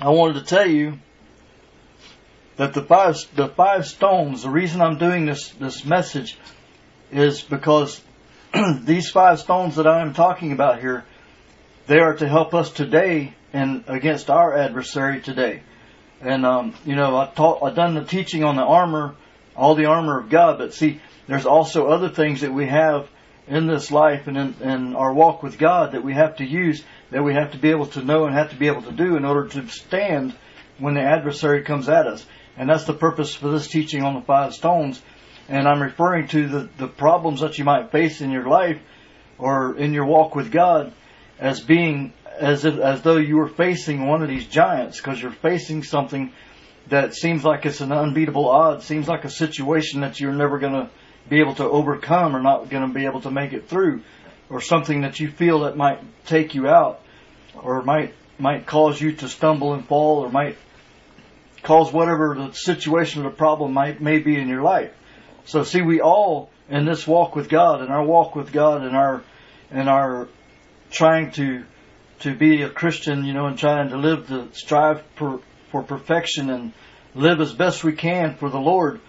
I 0.00 0.10
wanted 0.10 0.40
to 0.40 0.46
tell 0.46 0.66
you 0.66 0.98
that 2.56 2.74
the 2.74 2.82
five 2.82 3.16
the 3.34 3.48
five 3.48 3.86
stones. 3.86 4.42
The 4.42 4.50
reason 4.50 4.80
I'm 4.80 4.98
doing 4.98 5.26
this 5.26 5.50
this 5.50 5.84
message 5.84 6.38
is 7.10 7.42
because 7.42 8.02
these 8.80 9.10
five 9.10 9.40
stones 9.40 9.76
that 9.76 9.86
I 9.86 10.02
am 10.02 10.14
talking 10.14 10.52
about 10.52 10.80
here, 10.80 11.04
they 11.86 11.98
are 11.98 12.14
to 12.14 12.28
help 12.28 12.54
us 12.54 12.70
today 12.70 13.34
and 13.52 13.84
against 13.86 14.30
our 14.30 14.56
adversary 14.56 15.20
today. 15.20 15.62
And 16.20 16.46
um, 16.46 16.74
you 16.84 16.94
know, 16.94 17.16
I 17.16 17.26
taught, 17.26 17.62
I 17.62 17.70
done 17.70 17.94
the 17.94 18.04
teaching 18.04 18.44
on 18.44 18.56
the 18.56 18.62
armor, 18.62 19.14
all 19.54 19.74
the 19.74 19.86
armor 19.86 20.18
of 20.18 20.28
God. 20.28 20.58
But 20.58 20.74
see, 20.74 21.00
there's 21.26 21.46
also 21.46 21.88
other 21.88 22.08
things 22.08 22.42
that 22.42 22.52
we 22.52 22.66
have 22.66 23.08
in 23.48 23.66
this 23.66 23.90
life 23.90 24.26
and 24.26 24.36
in, 24.36 24.54
in 24.60 24.96
our 24.96 25.12
walk 25.12 25.42
with 25.42 25.58
God 25.58 25.92
that 25.92 26.04
we 26.04 26.14
have 26.14 26.36
to 26.36 26.44
use, 26.44 26.84
that 27.10 27.22
we 27.22 27.34
have 27.34 27.52
to 27.52 27.58
be 27.58 27.70
able 27.70 27.86
to 27.86 28.02
know 28.02 28.26
and 28.26 28.34
have 28.34 28.50
to 28.50 28.56
be 28.56 28.66
able 28.66 28.82
to 28.82 28.92
do 28.92 29.16
in 29.16 29.24
order 29.24 29.48
to 29.48 29.68
stand 29.68 30.34
when 30.78 30.94
the 30.94 31.02
adversary 31.02 31.62
comes 31.62 31.88
at 31.88 32.06
us. 32.06 32.26
And 32.56 32.68
that's 32.68 32.84
the 32.84 32.94
purpose 32.94 33.34
for 33.34 33.50
this 33.50 33.68
teaching 33.68 34.02
on 34.02 34.14
the 34.14 34.22
five 34.22 34.54
stones. 34.54 35.00
And 35.48 35.68
I'm 35.68 35.82
referring 35.82 36.28
to 36.28 36.48
the, 36.48 36.68
the 36.78 36.88
problems 36.88 37.40
that 37.40 37.58
you 37.58 37.64
might 37.64 37.92
face 37.92 38.20
in 38.20 38.30
your 38.30 38.48
life 38.48 38.80
or 39.38 39.76
in 39.76 39.92
your 39.92 40.06
walk 40.06 40.34
with 40.34 40.50
God 40.50 40.92
as 41.38 41.60
being 41.60 42.12
as 42.38 42.64
if, 42.64 42.78
as 42.78 43.02
though 43.02 43.16
you 43.16 43.36
were 43.36 43.48
facing 43.48 44.06
one 44.06 44.22
of 44.22 44.28
these 44.28 44.46
giants 44.46 44.98
because 44.98 45.20
you're 45.20 45.30
facing 45.30 45.82
something 45.82 46.32
that 46.88 47.14
seems 47.14 47.44
like 47.44 47.66
it's 47.66 47.80
an 47.80 47.92
unbeatable 47.92 48.48
odds, 48.48 48.84
seems 48.84 49.08
like 49.08 49.24
a 49.24 49.30
situation 49.30 50.00
that 50.00 50.20
you're 50.20 50.32
never 50.32 50.58
going 50.58 50.72
to 50.72 50.90
be 51.28 51.40
able 51.40 51.54
to 51.56 51.64
overcome 51.64 52.36
or 52.36 52.40
not 52.40 52.68
going 52.68 52.86
to 52.86 52.94
be 52.94 53.04
able 53.06 53.20
to 53.22 53.30
make 53.30 53.52
it 53.52 53.68
through, 53.68 54.02
or 54.48 54.60
something 54.60 55.00
that 55.02 55.18
you 55.18 55.28
feel 55.28 55.60
that 55.60 55.76
might 55.76 56.00
take 56.24 56.54
you 56.54 56.68
out, 56.68 57.00
or 57.54 57.82
might 57.82 58.14
might 58.38 58.66
cause 58.66 59.00
you 59.00 59.12
to 59.12 59.28
stumble 59.28 59.72
and 59.74 59.86
fall, 59.86 60.20
or 60.20 60.30
might 60.30 60.56
cause 61.62 61.92
whatever 61.92 62.34
the 62.38 62.52
situation 62.52 63.22
or 63.22 63.30
the 63.30 63.36
problem 63.36 63.72
might 63.72 64.00
may 64.00 64.18
be 64.18 64.38
in 64.38 64.48
your 64.48 64.62
life. 64.62 64.92
So 65.46 65.64
see, 65.64 65.82
we 65.82 66.00
all 66.00 66.50
in 66.68 66.84
this 66.84 67.06
walk 67.06 67.34
with 67.34 67.48
God, 67.48 67.82
in 67.82 67.88
our 67.88 68.04
walk 68.04 68.36
with 68.36 68.52
God, 68.52 68.84
in 68.84 68.94
our 68.94 69.22
in 69.70 69.88
our 69.88 70.28
trying 70.90 71.32
to 71.32 71.64
to 72.20 72.34
be 72.34 72.62
a 72.62 72.70
Christian, 72.70 73.24
you 73.24 73.34
know, 73.34 73.46
and 73.46 73.58
trying 73.58 73.90
to 73.90 73.96
live 73.96 74.28
the 74.28 74.48
strive 74.52 75.02
for 75.16 75.40
for 75.70 75.82
perfection 75.82 76.50
and 76.50 76.72
live 77.14 77.40
as 77.40 77.52
best 77.52 77.82
we 77.82 77.92
can 77.92 78.34
for 78.36 78.50
the 78.50 78.60
Lord, 78.60 79.00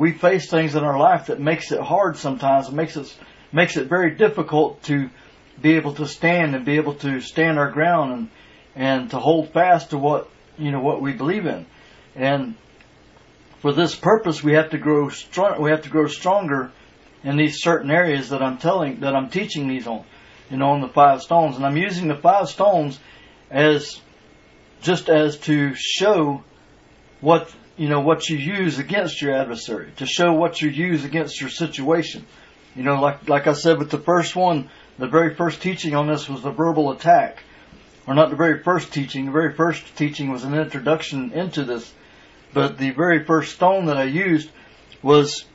we 0.00 0.12
face 0.12 0.48
things 0.48 0.74
in 0.74 0.82
our 0.82 0.98
life 0.98 1.26
that 1.26 1.38
makes 1.38 1.72
it 1.72 1.80
hard 1.80 2.16
sometimes. 2.16 2.68
It 2.68 2.74
makes 2.74 2.96
us 2.96 3.14
makes 3.52 3.76
it 3.76 3.86
very 3.86 4.14
difficult 4.14 4.82
to 4.84 5.10
be 5.60 5.74
able 5.74 5.92
to 5.94 6.06
stand 6.06 6.54
and 6.54 6.64
be 6.64 6.76
able 6.76 6.94
to 6.94 7.20
stand 7.20 7.58
our 7.58 7.70
ground 7.70 8.12
and 8.12 8.30
and 8.74 9.10
to 9.10 9.18
hold 9.18 9.52
fast 9.52 9.90
to 9.90 9.98
what 9.98 10.30
you 10.56 10.70
know 10.72 10.80
what 10.80 11.02
we 11.02 11.12
believe 11.12 11.44
in. 11.44 11.66
And 12.16 12.54
for 13.60 13.74
this 13.74 13.94
purpose, 13.94 14.42
we 14.42 14.54
have 14.54 14.70
to 14.70 14.78
grow 14.78 15.10
strong. 15.10 15.60
We 15.60 15.70
have 15.70 15.82
to 15.82 15.90
grow 15.90 16.06
stronger 16.06 16.72
in 17.22 17.36
these 17.36 17.60
certain 17.60 17.90
areas 17.90 18.30
that 18.30 18.42
I'm 18.42 18.56
telling 18.56 19.00
that 19.00 19.14
I'm 19.14 19.28
teaching 19.28 19.68
these 19.68 19.86
on 19.86 20.06
you 20.50 20.56
know, 20.56 20.70
on 20.70 20.80
the 20.80 20.88
five 20.88 21.20
stones. 21.20 21.56
And 21.56 21.66
I'm 21.66 21.76
using 21.76 22.08
the 22.08 22.16
five 22.16 22.48
stones 22.48 22.98
as 23.50 24.00
just 24.80 25.10
as 25.10 25.36
to 25.40 25.74
show 25.74 26.42
what 27.20 27.54
you 27.80 27.88
know 27.88 28.00
what 28.00 28.28
you 28.28 28.36
use 28.36 28.78
against 28.78 29.22
your 29.22 29.34
adversary, 29.34 29.90
to 29.96 30.04
show 30.04 30.34
what 30.34 30.60
you 30.60 30.68
use 30.68 31.06
against 31.06 31.40
your 31.40 31.48
situation. 31.48 32.26
You 32.76 32.82
know, 32.82 33.00
like 33.00 33.26
like 33.26 33.46
I 33.46 33.54
said 33.54 33.78
with 33.78 33.90
the 33.90 33.96
first 33.96 34.36
one, 34.36 34.68
the 34.98 35.08
very 35.08 35.34
first 35.34 35.62
teaching 35.62 35.94
on 35.94 36.06
this 36.06 36.28
was 36.28 36.42
the 36.42 36.50
verbal 36.50 36.90
attack. 36.90 37.42
Or 38.06 38.12
not 38.12 38.28
the 38.28 38.36
very 38.36 38.62
first 38.62 38.92
teaching, 38.92 39.24
the 39.24 39.32
very 39.32 39.54
first 39.54 39.96
teaching 39.96 40.30
was 40.30 40.44
an 40.44 40.54
introduction 40.54 41.32
into 41.32 41.64
this. 41.64 41.90
But 42.52 42.76
the 42.76 42.90
very 42.90 43.24
first 43.24 43.54
stone 43.54 43.86
that 43.86 43.96
I 43.96 44.04
used 44.04 44.50
was 45.02 45.46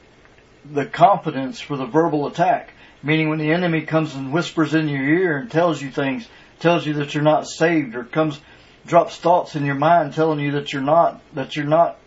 the 0.65 0.88
confidence 0.88 1.62
for 1.62 1.77
the 1.77 1.86
verbal 1.86 2.25
attack. 2.25 2.72
Meaning 3.03 3.29
when 3.29 3.38
the 3.38 3.51
enemy 3.51 3.82
comes 3.82 4.15
and 4.15 4.34
whispers 4.34 4.74
in 4.74 4.89
your 4.89 5.03
ear 5.03 5.38
and 5.38 5.51
tells 5.51 5.79
you 5.79 5.91
things, 5.91 6.27
tells 6.60 6.88
you 6.88 6.94
that 6.94 7.13
you're 7.13 7.24
not 7.24 7.46
saved 7.48 7.94
or 7.94 8.03
comes, 8.03 8.41
drops 8.88 9.15
thoughts 9.17 9.55
in 9.55 9.63
your 9.63 9.75
mind 9.75 10.15
telling 10.15 10.39
you 10.39 10.53
that 10.53 10.74
you're 10.74 10.82
not, 10.82 11.22
that 11.36 11.55
you're 11.55 11.65
not, 11.65 12.00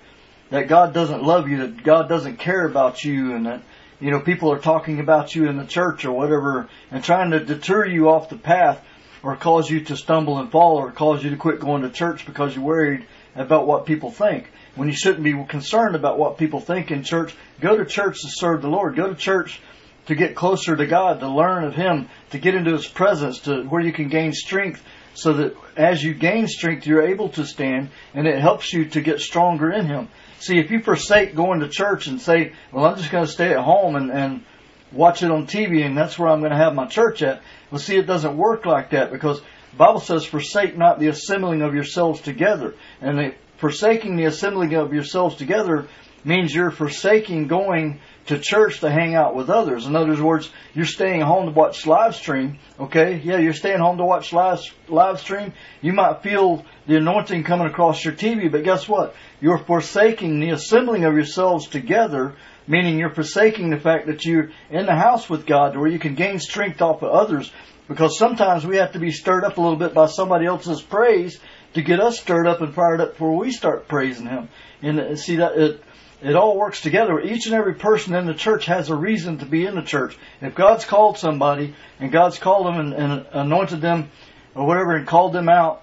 that 0.51 0.69
God 0.69 0.95
doesn't 0.95 1.23
love 1.23 1.49
you, 1.49 1.59
that 1.59 1.83
God 1.83 2.09
doesn't 2.09 2.39
care 2.39 2.67
about 2.67 3.05
you 3.05 3.35
and 3.35 3.47
that, 3.47 3.63
you 4.01 4.11
know, 4.11 4.21
people 4.21 4.53
are 4.53 4.59
talking 4.59 5.01
about 5.01 5.35
you 5.35 5.49
in 5.49 5.57
the 5.57 5.67
church 5.67 6.05
or 6.05 6.13
whatever 6.13 6.69
and 6.91 7.03
trying 7.03 7.33
to 7.33 7.45
deter 7.45 7.87
you 7.87 8.09
off 8.09 8.29
the 8.29 8.37
path 8.37 8.83
or 9.23 9.37
cause 9.37 9.71
you 9.71 9.81
to 9.85 9.97
stumble 9.97 10.39
and 10.39 10.51
fall 10.51 10.77
or 10.77 10.91
cause 10.91 11.23
you 11.23 11.31
to 11.31 11.37
quit 11.37 11.61
going 11.61 11.83
to 11.83 11.91
church 11.91 12.25
because 12.25 12.55
you're 12.55 12.65
worried 12.65 13.07
about 13.35 13.67
what 13.67 13.87
people 13.87 14.11
think. 14.11 14.51
When 14.75 14.89
you 14.89 14.95
shouldn't 14.95 15.25
be 15.25 15.35
concerned 15.45 15.97
about 15.97 16.19
what 16.19 16.39
people 16.39 16.61
think 16.61 16.91
in 16.91 17.03
church, 17.03 17.35
go 17.61 17.77
to 17.77 17.85
church 17.85 18.21
to 18.23 18.29
serve 18.31 18.63
the 18.63 18.69
Lord. 18.69 18.97
Go 18.97 19.09
to 19.09 19.15
church 19.15 19.61
to 20.07 20.15
get 20.15 20.37
closer 20.37 20.77
to 20.77 20.87
God, 20.87 21.21
to 21.21 21.29
learn 21.29 21.65
of 21.65 21.75
Him, 21.75 22.09
to 22.31 22.39
get 22.39 22.55
into 22.55 22.73
His 22.73 22.87
presence, 22.87 23.41
to 23.41 23.65
where 23.65 23.83
you 23.83 23.93
can 23.93 24.09
gain 24.09 24.33
strength 24.33 24.83
so 25.15 25.33
that 25.33 25.57
as 25.77 26.03
you 26.03 26.15
gain 26.15 26.47
strength, 26.47 26.87
you're 26.87 27.09
able 27.09 27.29
to 27.31 27.45
stand 27.45 27.91
and 28.15 28.27
it 28.27 28.39
helps 28.39 28.73
you 28.73 28.85
to 28.87 29.01
get 29.01 29.21
stronger 29.21 29.71
in 29.71 29.87
Him. 29.87 30.09
See, 30.41 30.59
if 30.59 30.71
you 30.71 30.81
forsake 30.81 31.35
going 31.35 31.61
to 31.61 31.69
church 31.69 32.07
and 32.07 32.21
say, 32.21 32.53
well, 32.73 32.87
I'm 32.87 32.97
just 32.97 33.11
going 33.11 33.27
to 33.27 33.31
stay 33.31 33.53
at 33.53 33.59
home 33.59 33.97
and, 33.97 34.11
and 34.11 34.45
watch 34.93 35.23
it 35.23 35.31
on 35.31 35.47
TV 35.47 35.85
and 35.85 35.97
that's 35.97 36.19
where 36.19 36.29
I'm 36.29 36.41
going 36.41 36.53
to 36.53 36.57
have 36.57 36.75
my 36.75 36.87
church 36.87 37.23
at. 37.23 37.43
Well, 37.71 37.81
see, 37.81 37.97
it 37.97 38.07
doesn't 38.07 38.37
work 38.37 38.65
like 38.65 38.91
that 38.91 39.11
because 39.11 39.41
the 39.41 39.77
Bible 39.77 40.01
says, 40.01 40.25
forsake 40.25 40.79
not 40.79 41.01
the 41.01 41.09
assembling 41.09 41.63
of 41.63 41.75
yourselves 41.75 42.21
together. 42.21 42.75
And 43.01 43.19
the, 43.19 43.35
forsaking 43.59 44.17
the 44.17 44.25
assembling 44.25 44.75
of 44.75 44.93
yourselves 44.93 45.37
together 45.37 45.89
means 46.25 46.55
you're 46.55 46.71
forsaking 46.71 47.47
going 47.47 48.01
to 48.27 48.39
church 48.39 48.81
to 48.81 48.91
hang 48.91 49.15
out 49.15 49.35
with 49.35 49.49
others. 49.49 49.87
In 49.87 49.97
other 49.97 50.23
words, 50.23 50.51
you're 50.75 50.85
staying 50.85 51.23
home 51.23 51.47
to 51.47 51.53
watch 51.53 51.87
live 51.87 52.15
stream. 52.15 52.59
Okay, 52.79 53.21
yeah, 53.25 53.39
you're 53.39 53.55
staying 53.55 53.79
home 53.79 53.97
to 53.99 54.05
watch 54.05 54.33
live 54.33 54.61
live 54.89 55.21
stream. 55.21 55.55
You 55.81 55.95
might 55.95 56.23
feel 56.23 56.65
the 56.87 56.97
anointing 56.97 57.45
coming 57.45 57.67
across 57.67 58.05
your 58.05 58.15
TV, 58.15 58.51
but 58.51 58.65
guess 58.65 58.89
what? 58.89 59.15
You're 59.41 59.65
forsaking 59.65 60.41
the 60.41 60.51
assembling 60.51 61.05
of 61.05 61.15
yourselves 61.15 61.69
together, 61.69 62.37
meaning 62.67 62.99
you're 62.99 63.15
forsaking 63.15 63.71
the 63.71 63.81
fact 63.81 64.07
that 64.09 64.25
you're 64.27 64.51
in 64.71 64.87
the 64.87 64.95
house 64.95 65.31
with 65.31 65.47
God, 65.47 65.77
where 65.77 65.89
you 65.89 65.99
can 65.99 66.15
gain 66.15 66.39
strength 66.39 66.83
off 66.83 67.03
of 67.03 67.11
others. 67.11 67.51
Because 67.89 68.19
sometimes 68.19 68.67
we 68.67 68.77
have 68.77 68.93
to 68.93 68.99
be 68.99 69.11
stirred 69.11 69.45
up 69.45 69.57
a 69.57 69.61
little 69.63 69.79
bit 69.79 69.95
by 69.95 70.07
somebody 70.07 70.45
else's 70.45 70.83
praise 70.83 71.41
to 71.73 71.81
get 71.81 72.01
us 72.01 72.21
stirred 72.21 72.47
up 72.47 72.61
and 72.61 72.75
fired 72.75 73.01
up 73.01 73.13
before 73.13 73.37
we 73.37 73.51
start 73.51 73.89
praising 73.89 74.27
Him. 74.27 74.51
And 74.83 75.01
uh, 75.01 75.17
see 75.17 75.37
that 75.37 75.57
it 75.57 75.83
it 76.21 76.35
all 76.35 76.57
works 76.57 76.81
together. 76.81 77.21
Each 77.21 77.47
and 77.47 77.55
every 77.55 77.75
person 77.75 78.15
in 78.15 78.27
the 78.27 78.35
church 78.35 78.67
has 78.67 78.91
a 78.91 78.97
reason 78.97 79.39
to 79.39 79.47
be 79.47 79.67
in 79.67 79.77
the 79.77 79.83
church. 79.83 80.17
If 80.41 80.55
God's 80.55 80.85
called 80.85 81.19
somebody 81.19 81.75
and 82.01 82.11
God's 82.11 82.39
called 82.39 82.67
them 82.67 82.81
and, 82.81 82.93
and 82.93 83.27
anointed 83.33 83.81
them 83.81 84.11
or 84.55 84.67
whatever 84.67 84.97
and 84.97 85.07
called 85.07 85.33
them 85.33 85.49
out 85.49 85.83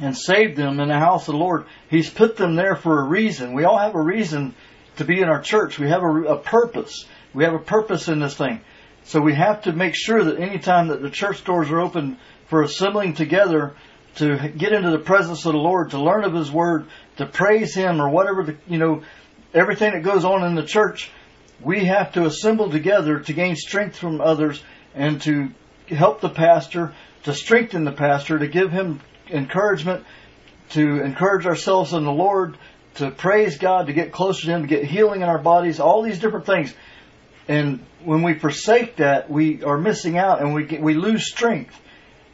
and 0.00 0.16
saved 0.16 0.56
them 0.56 0.80
in 0.80 0.88
the 0.88 0.98
house 0.98 1.28
of 1.28 1.32
the 1.32 1.38
Lord, 1.38 1.66
He's 1.88 2.10
put 2.10 2.36
them 2.36 2.56
there 2.56 2.74
for 2.74 3.00
a 3.00 3.04
reason. 3.04 3.54
We 3.54 3.64
all 3.64 3.78
have 3.78 3.94
a 3.94 4.02
reason 4.02 4.54
to 4.96 5.04
be 5.04 5.20
in 5.20 5.28
our 5.28 5.40
church. 5.40 5.78
We 5.78 5.88
have 5.88 6.02
a, 6.02 6.22
a 6.24 6.38
purpose. 6.38 7.06
We 7.32 7.44
have 7.44 7.54
a 7.54 7.60
purpose 7.60 8.08
in 8.08 8.18
this 8.18 8.36
thing. 8.36 8.60
So 9.04 9.20
we 9.20 9.34
have 9.34 9.62
to 9.62 9.72
make 9.72 9.94
sure 9.94 10.24
that 10.24 10.40
anytime 10.40 10.88
that 10.88 11.00
the 11.00 11.10
church 11.10 11.44
doors 11.44 11.70
are 11.70 11.80
open 11.80 12.18
for 12.48 12.62
assembling 12.62 13.14
together 13.14 13.76
to 14.16 14.48
get 14.56 14.72
into 14.72 14.90
the 14.90 14.98
presence 14.98 15.44
of 15.46 15.52
the 15.52 15.58
Lord, 15.58 15.90
to 15.90 16.02
learn 16.02 16.24
of 16.24 16.34
His 16.34 16.50
Word, 16.50 16.86
to 17.18 17.26
praise 17.26 17.74
Him 17.74 18.00
or 18.00 18.08
whatever 18.08 18.42
the, 18.42 18.56
you 18.66 18.78
know, 18.78 19.02
everything 19.56 19.92
that 19.92 20.02
goes 20.02 20.24
on 20.24 20.44
in 20.44 20.54
the 20.54 20.62
church, 20.62 21.10
we 21.60 21.86
have 21.86 22.12
to 22.12 22.26
assemble 22.26 22.70
together 22.70 23.20
to 23.20 23.32
gain 23.32 23.56
strength 23.56 23.96
from 23.96 24.20
others 24.20 24.62
and 24.94 25.20
to 25.22 25.48
help 25.88 26.20
the 26.20 26.28
pastor, 26.28 26.94
to 27.24 27.32
strengthen 27.32 27.84
the 27.84 27.92
pastor, 27.92 28.38
to 28.38 28.46
give 28.46 28.70
him 28.70 29.00
encouragement, 29.30 30.04
to 30.70 31.02
encourage 31.02 31.46
ourselves 31.46 31.92
in 31.92 32.04
the 32.04 32.12
Lord, 32.12 32.58
to 32.96 33.10
praise 33.10 33.58
God, 33.58 33.86
to 33.86 33.92
get 33.92 34.12
closer 34.12 34.46
to 34.46 34.52
Him, 34.52 34.62
to 34.62 34.68
get 34.68 34.84
healing 34.84 35.22
in 35.22 35.28
our 35.28 35.38
bodies, 35.38 35.80
all 35.80 36.02
these 36.02 36.18
different 36.18 36.46
things. 36.46 36.74
And 37.48 37.84
when 38.04 38.22
we 38.22 38.34
forsake 38.34 38.96
that, 38.96 39.30
we 39.30 39.62
are 39.62 39.78
missing 39.78 40.18
out 40.18 40.40
and 40.40 40.54
we 40.54 40.64
get, 40.64 40.82
we 40.82 40.94
lose 40.94 41.28
strength. 41.28 41.78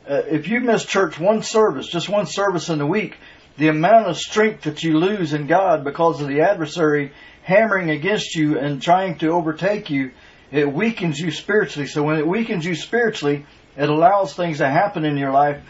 Uh, 0.08 0.22
if 0.28 0.48
you 0.48 0.60
miss 0.60 0.84
church 0.84 1.18
one 1.18 1.42
service, 1.42 1.88
just 1.88 2.08
one 2.08 2.26
service 2.26 2.68
in 2.68 2.78
the 2.78 2.86
week, 2.86 3.16
the 3.56 3.68
amount 3.68 4.06
of 4.06 4.16
strength 4.16 4.62
that 4.64 4.82
you 4.82 4.98
lose 4.98 5.32
in 5.32 5.46
God 5.46 5.84
because 5.84 6.20
of 6.20 6.28
the 6.28 6.40
adversary 6.40 7.12
hammering 7.42 7.90
against 7.90 8.34
you 8.34 8.58
and 8.58 8.80
trying 8.80 9.18
to 9.18 9.28
overtake 9.28 9.90
you, 9.90 10.12
it 10.50 10.72
weakens 10.72 11.18
you 11.18 11.30
spiritually. 11.30 11.86
So 11.86 12.02
when 12.02 12.18
it 12.18 12.26
weakens 12.26 12.64
you 12.64 12.74
spiritually, 12.74 13.46
it 13.76 13.88
allows 13.88 14.34
things 14.34 14.58
to 14.58 14.68
happen 14.68 15.04
in 15.04 15.16
your 15.16 15.32
life 15.32 15.62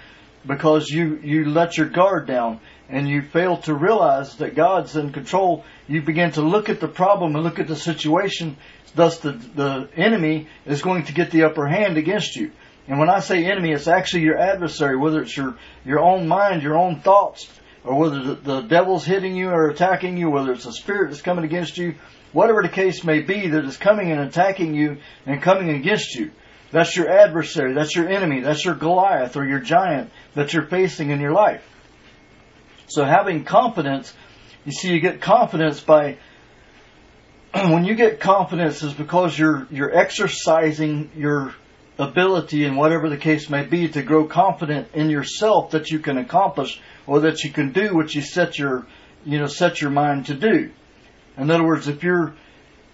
because 0.47 0.89
you, 0.89 1.21
you 1.23 1.47
let 1.47 1.77
your 1.77 1.89
guard 1.89 2.27
down 2.27 2.61
and 2.89 3.09
you 3.09 3.23
fail 3.23 3.57
to 3.59 3.75
realize 3.75 4.37
that 4.37 4.55
God's 4.55 4.97
in 4.97 5.12
control. 5.12 5.65
You 5.89 6.03
begin 6.03 6.33
to 6.33 6.43
look 6.43 6.69
at 6.69 6.81
the 6.81 6.89
problem 6.89 7.35
and 7.35 7.45
look 7.45 7.59
at 7.59 7.69
the 7.69 7.77
situation. 7.77 8.57
Thus 8.95 9.19
the, 9.19 9.33
the 9.33 9.89
enemy 9.97 10.49
is 10.67 10.83
going 10.83 11.05
to 11.05 11.15
get 11.15 11.31
the 11.31 11.45
upper 11.45 11.67
hand 11.67 11.97
against 11.97 12.37
you. 12.37 12.53
And 12.89 12.99
when 12.99 13.09
I 13.09 13.21
say 13.21 13.45
enemy, 13.45 13.73
it's 13.73 13.89
actually 13.89 14.25
your 14.25 14.39
adversary, 14.39 14.97
whether 14.97 15.23
it's 15.23 15.37
your, 15.37 15.57
your 15.85 16.01
own 16.01 16.27
mind, 16.27 16.62
your 16.62 16.77
own 16.77 17.01
thoughts, 17.01 17.49
or 17.85 17.99
whether 17.99 18.35
the, 18.35 18.61
devil's 18.62 19.05
hitting 19.05 19.35
you 19.35 19.51
or 19.51 19.69
attacking 19.69 20.17
you, 20.17 20.31
whether 20.31 20.53
it's 20.53 20.67
a 20.67 20.73
spirit 20.73 21.11
that's 21.11 21.23
coming 21.23 21.45
against 21.45 21.79
you, 21.79 21.95
whatever 22.33 22.62
the 22.62 22.69
case 22.69 23.05
may 23.05 23.21
be 23.21 23.49
that 23.49 23.65
is 23.65 23.77
coming 23.77 24.11
and 24.11 24.21
attacking 24.21 24.75
you 24.75 24.99
and 25.27 25.43
coming 25.43 25.71
against 25.71 26.15
you. 26.15 26.31
That's 26.71 26.97
your 26.97 27.11
adversary. 27.11 27.75
That's 27.75 27.95
your 27.95 28.09
enemy. 28.09 28.41
That's 28.41 28.65
your 28.65 28.75
Goliath 28.75 29.37
or 29.37 29.47
your 29.47 29.61
giant 29.61 30.11
that 30.35 30.55
you're 30.55 30.67
facing 30.67 31.11
in 31.11 31.21
your 31.21 31.33
life. 31.33 31.69
So 32.87 33.05
having 33.05 33.45
confidence, 33.45 34.12
you 34.65 34.73
see, 34.73 34.93
you 34.93 35.01
get 35.01 35.21
confidence 35.21 35.81
by 35.81 36.19
when 37.55 37.85
you 37.85 37.95
get 37.95 38.21
confidence 38.21 38.83
is 38.83 38.95
because 38.95 39.39
you're 39.39 39.67
you're 39.71 39.95
exercising 39.95 41.11
your 41.17 41.55
ability 41.99 42.65
and 42.65 42.77
whatever 42.77 43.09
the 43.09 43.17
case 43.17 43.51
may 43.51 43.65
be 43.65 43.89
to 43.89 44.03
grow 44.03 44.27
confident 44.27 44.89
in 44.95 45.11
yourself 45.11 45.73
that 45.73 45.91
you 45.91 45.99
can 45.99 46.19
accomplish 46.19 46.81
or 47.07 47.21
that 47.21 47.45
you 47.45 47.51
can 47.51 47.73
do 47.73 47.95
what 47.95 48.15
you 48.15 48.23
set 48.23 48.59
your 48.59 48.87
you 49.25 49.39
know 49.39 49.47
set 49.47 49.81
your 49.81 49.91
mind 49.91 50.27
to 50.27 50.35
do. 50.35 50.71
In 51.37 51.51
other 51.51 51.65
words, 51.65 51.89
if 51.89 52.03
you're 52.03 52.35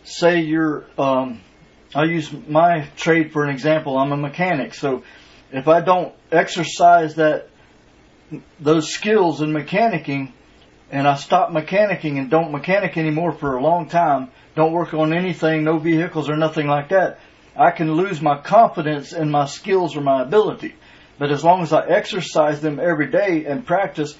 say 0.05 0.41
you're 0.41 0.85
um, 0.99 1.41
I 1.95 2.05
use 2.05 2.31
my 2.49 2.89
trade 2.97 3.33
for 3.33 3.45
an 3.45 3.51
example. 3.51 3.97
I'm 3.97 4.13
a 4.13 4.17
mechanic, 4.17 4.75
so 4.75 5.05
if 5.53 5.69
I 5.69 5.81
don't 5.81 6.15
exercise 6.31 7.15
that 7.15 7.49
those 8.61 8.93
skills 8.93 9.41
in 9.41 9.53
mechanicking, 9.53 10.33
and 10.91 11.07
I 11.07 11.17
stop 11.17 11.51
mechanicking 11.51 12.19
and 12.19 12.31
don't 12.31 12.53
mechanic 12.53 12.97
anymore 12.97 13.33
for 13.33 13.57
a 13.57 13.63
long 13.63 13.89
time, 13.89 14.31
don't 14.55 14.73
work 14.73 14.93
on 14.93 15.15
anything, 15.15 15.65
no 15.65 15.79
vehicles 15.79 16.29
or 16.29 16.37
nothing 16.37 16.67
like 16.67 16.91
that, 16.91 17.21
I 17.59 17.73
can 17.73 17.93
lose 17.95 18.23
my 18.23 18.41
confidence 18.41 19.13
in 19.13 19.31
my 19.31 19.47
skills 19.47 19.97
or 19.97 20.01
my 20.01 20.23
ability. 20.23 20.77
But 21.19 21.33
as 21.33 21.43
long 21.43 21.63
as 21.63 21.73
I 21.73 21.85
exercise 21.87 22.61
them 22.61 22.79
every 22.79 23.11
day 23.11 23.47
and 23.47 23.67
practice 23.67 24.17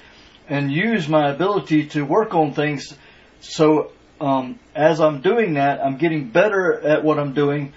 and 0.49 0.69
use 0.69 1.07
my 1.07 1.29
ability 1.31 1.87
to 1.87 2.03
work 2.03 2.35
on 2.35 2.53
things, 2.53 2.93
so 3.39 3.93
um, 4.19 4.59
as 4.75 4.99
I'm 4.99 5.21
doing 5.21 5.53
that, 5.53 5.79
I'm 5.79 5.97
getting 5.97 6.29
better 6.29 6.81
at 6.85 7.05
what 7.05 7.17
I'm 7.17 7.33
doing, 7.33 7.71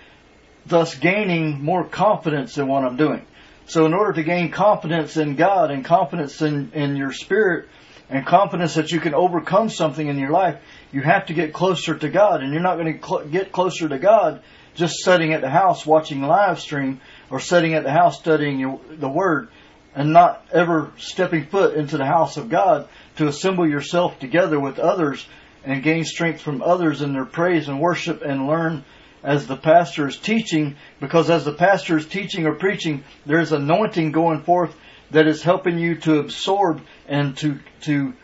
thus 0.66 0.96
gaining 0.96 1.62
more 1.62 1.84
confidence 1.84 2.58
in 2.58 2.66
what 2.66 2.82
I'm 2.84 2.96
doing. 2.96 3.24
So 3.66 3.86
in 3.86 3.94
order 3.94 4.14
to 4.14 4.24
gain 4.24 4.50
confidence 4.50 5.16
in 5.16 5.36
God 5.36 5.70
and 5.70 5.84
confidence 5.84 6.42
in, 6.42 6.72
in 6.72 6.96
your 6.96 7.12
spirit 7.12 7.68
and 8.10 8.26
confidence 8.26 8.74
that 8.74 8.90
you 8.90 8.98
can 8.98 9.14
overcome 9.14 9.68
something 9.68 10.08
in 10.08 10.18
your 10.18 10.30
life, 10.30 10.60
you 10.90 11.02
have 11.02 11.26
to 11.26 11.34
get 11.34 11.52
closer 11.52 11.96
to 11.96 12.08
God. 12.08 12.42
And 12.42 12.52
you're 12.52 12.60
not 12.60 12.78
going 12.78 12.98
to 12.98 13.06
cl- 13.06 13.26
get 13.26 13.52
closer 13.52 13.88
to 13.88 13.98
God 13.98 14.42
just 14.74 15.02
sitting 15.04 15.32
at 15.32 15.40
the 15.40 15.50
house 15.50 15.84
watching 15.84 16.22
live 16.22 16.60
stream 16.60 17.00
or 17.30 17.40
sitting 17.40 17.74
at 17.74 17.84
the 17.84 17.90
house 17.90 18.18
studying 18.18 18.58
your, 18.58 18.80
the 18.90 19.08
Word 19.08 19.48
and 19.94 20.12
not 20.12 20.46
ever 20.52 20.90
stepping 20.96 21.46
foot 21.46 21.74
into 21.74 21.98
the 21.98 22.06
house 22.06 22.36
of 22.36 22.48
God 22.48 22.88
to 23.16 23.28
assemble 23.28 23.68
yourself 23.68 24.18
together 24.18 24.58
with 24.58 24.78
others 24.78 25.26
and 25.64 25.82
gain 25.82 26.04
strength 26.04 26.40
from 26.40 26.62
others 26.62 27.02
in 27.02 27.12
their 27.12 27.24
praise 27.24 27.68
and 27.68 27.80
worship 27.80 28.22
and 28.22 28.46
learn 28.46 28.84
as 29.22 29.46
the 29.46 29.56
pastor 29.56 30.08
is 30.08 30.16
teaching. 30.16 30.76
Because 31.00 31.30
as 31.30 31.44
the 31.44 31.52
pastor 31.52 31.96
is 31.98 32.06
teaching 32.06 32.46
or 32.46 32.54
preaching 32.54 33.04
there's 33.26 33.52
anointing 33.52 34.12
going 34.12 34.42
forth 34.42 34.74
that 35.10 35.26
is 35.26 35.42
helping 35.42 35.78
you 35.78 35.96
to 35.96 36.18
absorb 36.18 36.80
and 37.06 37.36
to 37.36 37.58
to 37.82 38.14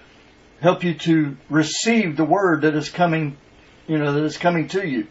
help 0.60 0.82
you 0.82 0.94
to 0.94 1.36
receive 1.48 2.16
the 2.16 2.24
word 2.24 2.62
that 2.62 2.74
is 2.74 2.88
coming 2.88 3.36
you 3.86 3.98
know 3.98 4.12
that 4.12 4.24
is 4.24 4.38
coming 4.38 4.66
to 4.68 4.86
you 4.86 5.06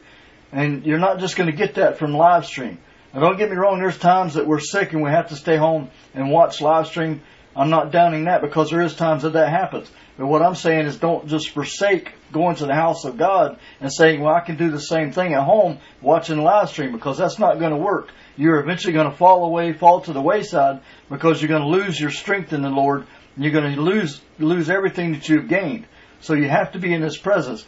and 0.52 0.86
you're 0.86 1.00
not 1.00 1.20
just 1.20 1.36
going 1.36 1.50
to 1.50 1.56
get 1.56 1.76
that 1.76 1.98
from 1.98 2.14
live 2.14 2.46
stream 2.46 2.78
now 3.14 3.20
don't 3.20 3.38
get 3.38 3.50
me 3.50 3.56
wrong 3.56 3.80
there's 3.80 3.98
times 3.98 4.36
that 4.36 4.48
we're 4.48 4.60
sick 4.60 4.94
and 4.94 5.02
we 5.02 5.10
have 5.10 5.30
to 5.30 5.36
stay 5.36 5.58
home 5.58 5.90
and 6.14 6.32
watch 6.32 6.62
live 6.62 6.88
stream 6.88 7.22
I'm 7.58 7.72
not 7.72 7.92
downing 7.92 8.26
that 8.26 8.42
because 8.42 8.70
there 8.70 8.84
is 8.84 8.94
times 8.94 9.24
that 9.24 9.34
that 9.34 9.50
happens. 9.50 9.90
But 10.16 10.28
what 10.28 10.44
I'm 10.44 10.54
saying 10.54 10.86
is 10.86 10.98
don't 10.98 11.28
just 11.28 11.50
forsake 11.50 12.14
going 12.32 12.56
to 12.58 12.68
the 12.68 12.76
house 12.76 13.04
of 13.04 13.18
God 13.18 13.58
and 13.82 13.92
saying, 13.92 14.22
well, 14.22 14.36
I 14.36 14.42
can 14.42 14.58
do 14.58 14.70
the 14.70 14.80
same 14.80 15.12
thing 15.12 15.34
at 15.34 15.44
home 15.44 15.80
watching 16.00 16.38
live 16.38 16.70
stream 16.70 16.92
because 16.92 17.18
that's 17.18 17.40
not 17.40 17.58
going 17.58 17.72
to 17.72 17.78
work. 17.78 18.12
You're 18.36 18.60
eventually 18.60 18.94
going 18.94 19.10
to 19.10 19.18
fall 19.18 19.44
away, 19.44 19.74
fall 19.74 20.02
to 20.02 20.14
the 20.14 20.22
wayside 20.22 20.82
because 21.10 21.42
you're 21.42 21.50
going 21.50 21.64
to 21.64 21.68
lose 21.68 22.00
your 22.00 22.12
strength 22.12 22.54
in 22.54 22.62
the 22.62 22.70
Lord 22.70 23.08
and 23.36 23.44
you're 23.44 23.54
going 23.54 23.74
to 23.74 23.82
lose, 23.82 24.22
lose 24.38 24.70
everything 24.70 25.14
that 25.14 25.28
you've 25.28 25.48
gained. 25.48 25.88
So 26.20 26.36
you 26.36 26.48
have 26.48 26.74
to 26.74 26.80
be 26.80 26.94
in 26.94 27.02
His 27.02 27.18
presence. 27.18 27.66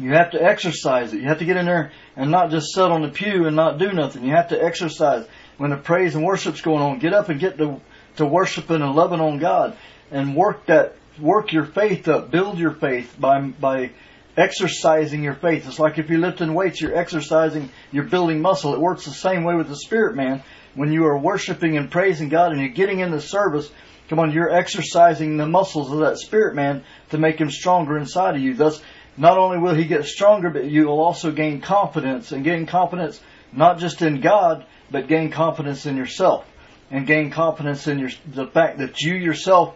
You 0.00 0.12
have 0.12 0.30
to 0.32 0.42
exercise 0.42 1.12
it. 1.12 1.20
You 1.20 1.28
have 1.28 1.38
to 1.38 1.44
get 1.44 1.56
in 1.56 1.66
there 1.66 1.92
and 2.16 2.30
not 2.30 2.50
just 2.50 2.74
sit 2.74 2.84
on 2.84 3.02
the 3.02 3.08
pew 3.08 3.46
and 3.46 3.54
not 3.54 3.78
do 3.78 3.92
nothing. 3.92 4.24
You 4.24 4.34
have 4.34 4.48
to 4.48 4.62
exercise. 4.62 5.26
When 5.58 5.70
the 5.70 5.76
praise 5.76 6.14
and 6.14 6.24
worship's 6.24 6.62
going 6.62 6.82
on, 6.82 6.98
get 6.98 7.12
up 7.12 7.28
and 7.28 7.38
get 7.38 7.58
the 7.58 7.80
to 8.16 8.26
worshiping 8.26 8.82
and 8.82 8.94
loving 8.94 9.20
on 9.20 9.38
God 9.38 9.76
and 10.10 10.34
work 10.34 10.66
that 10.66 10.96
work 11.20 11.52
your 11.52 11.66
faith 11.66 12.08
up, 12.08 12.30
build 12.30 12.58
your 12.58 12.72
faith 12.72 13.14
by 13.18 13.40
by 13.40 13.90
exercising 14.36 15.22
your 15.22 15.34
faith. 15.34 15.66
It's 15.66 15.78
like 15.78 15.98
if 15.98 16.08
you're 16.08 16.18
lifting 16.18 16.54
weights, 16.54 16.80
you're 16.80 16.96
exercising, 16.96 17.70
you're 17.92 18.04
building 18.04 18.40
muscle. 18.40 18.74
It 18.74 18.80
works 18.80 19.04
the 19.04 19.10
same 19.10 19.44
way 19.44 19.54
with 19.54 19.68
the 19.68 19.76
spirit 19.76 20.16
man. 20.16 20.42
When 20.74 20.92
you 20.92 21.04
are 21.06 21.18
worshiping 21.18 21.76
and 21.76 21.90
praising 21.90 22.28
God 22.28 22.52
and 22.52 22.60
you're 22.60 22.70
getting 22.70 23.00
in 23.00 23.10
the 23.10 23.20
service, 23.20 23.70
come 24.08 24.18
on, 24.18 24.32
you're 24.32 24.50
exercising 24.50 25.36
the 25.36 25.46
muscles 25.46 25.90
of 25.92 25.98
that 26.00 26.18
spirit 26.18 26.54
man 26.54 26.84
to 27.10 27.18
make 27.18 27.40
him 27.40 27.50
stronger 27.50 27.98
inside 27.98 28.36
of 28.36 28.40
you. 28.40 28.54
Thus, 28.54 28.80
not 29.16 29.38
only 29.38 29.58
will 29.58 29.74
he 29.74 29.84
get 29.84 30.04
stronger, 30.04 30.50
but 30.50 30.64
you 30.64 30.86
will 30.86 31.00
also 31.00 31.30
gain 31.30 31.60
confidence 31.60 32.32
and 32.32 32.44
gain 32.44 32.66
confidence 32.66 33.20
not 33.52 33.78
just 33.78 34.02
in 34.02 34.20
God, 34.20 34.64
but 34.90 35.08
gain 35.08 35.30
confidence 35.30 35.86
in 35.86 35.96
yourself 35.96 36.46
and 36.90 37.06
gain 37.06 37.30
confidence 37.30 37.86
in 37.86 37.98
your, 37.98 38.10
the 38.26 38.46
fact 38.46 38.78
that 38.78 39.00
you 39.00 39.14
yourself 39.14 39.74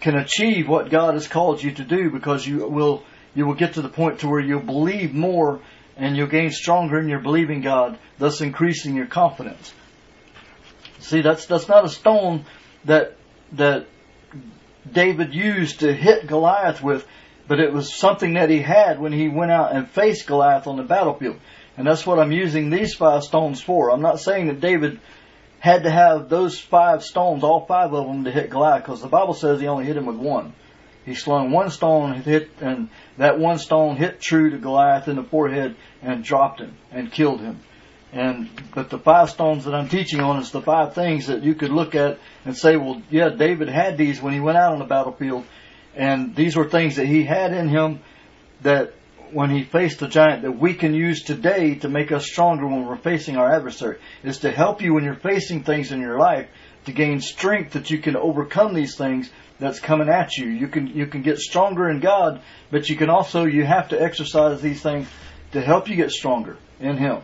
can 0.00 0.16
achieve 0.16 0.68
what 0.68 0.90
God 0.90 1.14
has 1.14 1.28
called 1.28 1.62
you 1.62 1.72
to 1.72 1.84
do 1.84 2.10
because 2.10 2.46
you 2.46 2.68
will 2.68 3.02
you 3.34 3.46
will 3.46 3.54
get 3.54 3.74
to 3.74 3.82
the 3.82 3.88
point 3.88 4.20
to 4.20 4.28
where 4.28 4.40
you'll 4.40 4.60
believe 4.60 5.12
more 5.12 5.60
and 5.96 6.16
you'll 6.16 6.26
gain 6.26 6.50
stronger 6.50 6.98
in 6.98 7.08
your 7.08 7.20
believing 7.20 7.60
God, 7.60 7.98
thus 8.18 8.40
increasing 8.40 8.96
your 8.96 9.06
confidence. 9.06 9.72
See, 11.00 11.22
that's 11.22 11.46
that's 11.46 11.68
not 11.68 11.84
a 11.84 11.88
stone 11.88 12.44
that 12.84 13.16
that 13.52 13.86
David 14.90 15.34
used 15.34 15.80
to 15.80 15.92
hit 15.92 16.26
Goliath 16.26 16.82
with, 16.82 17.06
but 17.48 17.60
it 17.60 17.72
was 17.72 17.94
something 17.94 18.34
that 18.34 18.50
he 18.50 18.60
had 18.60 18.98
when 18.98 19.12
he 19.12 19.28
went 19.28 19.52
out 19.52 19.74
and 19.74 19.88
faced 19.88 20.26
Goliath 20.26 20.66
on 20.66 20.76
the 20.76 20.82
battlefield. 20.82 21.38
And 21.76 21.86
that's 21.86 22.06
what 22.06 22.18
I'm 22.18 22.32
using 22.32 22.70
these 22.70 22.94
five 22.94 23.22
stones 23.22 23.60
for. 23.60 23.90
I'm 23.90 24.02
not 24.02 24.20
saying 24.20 24.46
that 24.46 24.60
David 24.60 25.00
had 25.58 25.84
to 25.84 25.90
have 25.90 26.28
those 26.28 26.58
five 26.58 27.02
stones, 27.02 27.44
all 27.44 27.66
five 27.66 27.92
of 27.92 28.06
them, 28.06 28.24
to 28.24 28.30
hit 28.30 28.50
Goliath, 28.50 28.82
because 28.82 29.02
the 29.02 29.08
Bible 29.08 29.34
says 29.34 29.60
he 29.60 29.66
only 29.66 29.84
hit 29.84 29.96
him 29.96 30.06
with 30.06 30.16
one. 30.16 30.54
He 31.04 31.14
slung 31.14 31.52
one 31.52 31.70
stone, 31.70 32.14
hit, 32.14 32.50
and 32.60 32.88
that 33.16 33.38
one 33.38 33.58
stone 33.58 33.96
hit 33.96 34.20
true 34.20 34.50
to 34.50 34.58
Goliath 34.58 35.06
in 35.06 35.16
the 35.16 35.22
forehead 35.22 35.76
and 36.02 36.24
dropped 36.24 36.60
him 36.60 36.76
and 36.90 37.12
killed 37.12 37.40
him. 37.40 37.60
And 38.12 38.48
but 38.74 38.90
the 38.90 38.98
five 38.98 39.30
stones 39.30 39.66
that 39.66 39.74
I'm 39.74 39.88
teaching 39.88 40.20
on 40.20 40.40
is 40.40 40.50
the 40.50 40.62
five 40.62 40.94
things 40.94 41.26
that 41.26 41.42
you 41.42 41.54
could 41.54 41.70
look 41.70 41.94
at 41.94 42.18
and 42.44 42.56
say, 42.56 42.76
well, 42.76 43.02
yeah, 43.10 43.28
David 43.28 43.68
had 43.68 43.98
these 43.98 44.20
when 44.20 44.32
he 44.32 44.40
went 44.40 44.58
out 44.58 44.72
on 44.72 44.78
the 44.78 44.84
battlefield, 44.84 45.44
and 45.96 46.36
these 46.36 46.54
were 46.54 46.68
things 46.68 46.96
that 46.96 47.06
he 47.06 47.24
had 47.24 47.52
in 47.52 47.68
him 47.68 48.00
that 48.62 48.92
when 49.32 49.50
he 49.50 49.64
faced 49.64 49.98
the 49.98 50.08
giant 50.08 50.42
that 50.42 50.52
we 50.52 50.74
can 50.74 50.94
use 50.94 51.22
today 51.22 51.74
to 51.76 51.88
make 51.88 52.12
us 52.12 52.26
stronger 52.26 52.66
when 52.66 52.86
we're 52.86 52.96
facing 52.96 53.36
our 53.36 53.52
adversary 53.52 53.98
is 54.22 54.38
to 54.38 54.50
help 54.52 54.82
you 54.82 54.94
when 54.94 55.02
you're 55.02 55.14
facing 55.14 55.64
things 55.64 55.90
in 55.90 56.00
your 56.00 56.18
life 56.18 56.48
to 56.84 56.92
gain 56.92 57.20
strength 57.20 57.72
that 57.72 57.90
you 57.90 57.98
can 57.98 58.16
overcome 58.16 58.72
these 58.72 58.96
things 58.96 59.28
that's 59.58 59.80
coming 59.80 60.08
at 60.08 60.36
you. 60.36 60.46
You 60.46 60.68
can 60.68 60.86
you 60.86 61.06
can 61.06 61.22
get 61.22 61.38
stronger 61.38 61.90
in 61.90 62.00
God, 62.00 62.40
but 62.70 62.88
you 62.88 62.96
can 62.96 63.10
also 63.10 63.44
you 63.44 63.64
have 63.64 63.88
to 63.88 64.00
exercise 64.00 64.60
these 64.60 64.82
things 64.82 65.08
to 65.52 65.60
help 65.60 65.88
you 65.88 65.96
get 65.96 66.10
stronger 66.10 66.56
in 66.78 66.96
Him. 66.96 67.22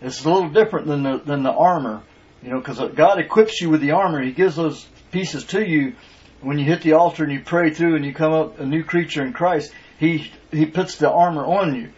It's 0.00 0.24
a 0.24 0.30
little 0.30 0.50
different 0.50 0.86
than 0.86 1.02
the 1.02 1.18
than 1.18 1.42
the 1.42 1.52
armor, 1.52 2.02
you 2.42 2.50
know, 2.50 2.58
because 2.58 2.78
God 2.94 3.18
equips 3.18 3.60
you 3.60 3.70
with 3.70 3.80
the 3.80 3.92
armor. 3.92 4.22
He 4.22 4.32
gives 4.32 4.56
those 4.56 4.86
pieces 5.10 5.44
to 5.46 5.66
you 5.66 5.94
when 6.40 6.58
you 6.58 6.64
hit 6.64 6.82
the 6.82 6.94
altar 6.94 7.24
and 7.24 7.32
you 7.32 7.40
pray 7.40 7.70
through 7.70 7.96
and 7.96 8.04
you 8.04 8.14
come 8.14 8.32
up 8.32 8.58
a 8.60 8.66
new 8.66 8.82
creature 8.84 9.24
in 9.24 9.32
Christ. 9.32 9.72
He 9.98 10.30
he 10.50 10.66
puts 10.66 10.96
the 10.96 11.10
armor 11.10 11.44
on 11.44 11.74
you. 11.74 11.90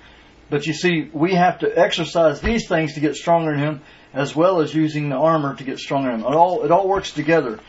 But 0.50 0.66
you 0.66 0.74
see, 0.74 1.08
we 1.12 1.34
have 1.34 1.60
to 1.60 1.78
exercise 1.78 2.40
these 2.40 2.68
things 2.68 2.94
to 2.94 3.00
get 3.00 3.16
stronger 3.16 3.54
in 3.54 3.58
Him, 3.58 3.80
as 4.12 4.36
well 4.36 4.60
as 4.60 4.74
using 4.74 5.08
the 5.08 5.16
armor 5.16 5.54
to 5.54 5.64
get 5.64 5.78
stronger 5.78 6.10
in 6.10 6.20
Him. 6.20 6.26
It 6.26 6.34
all 6.34 6.64
it 6.64 6.70
all 6.70 6.88
works 6.88 7.12
together. 7.12 7.60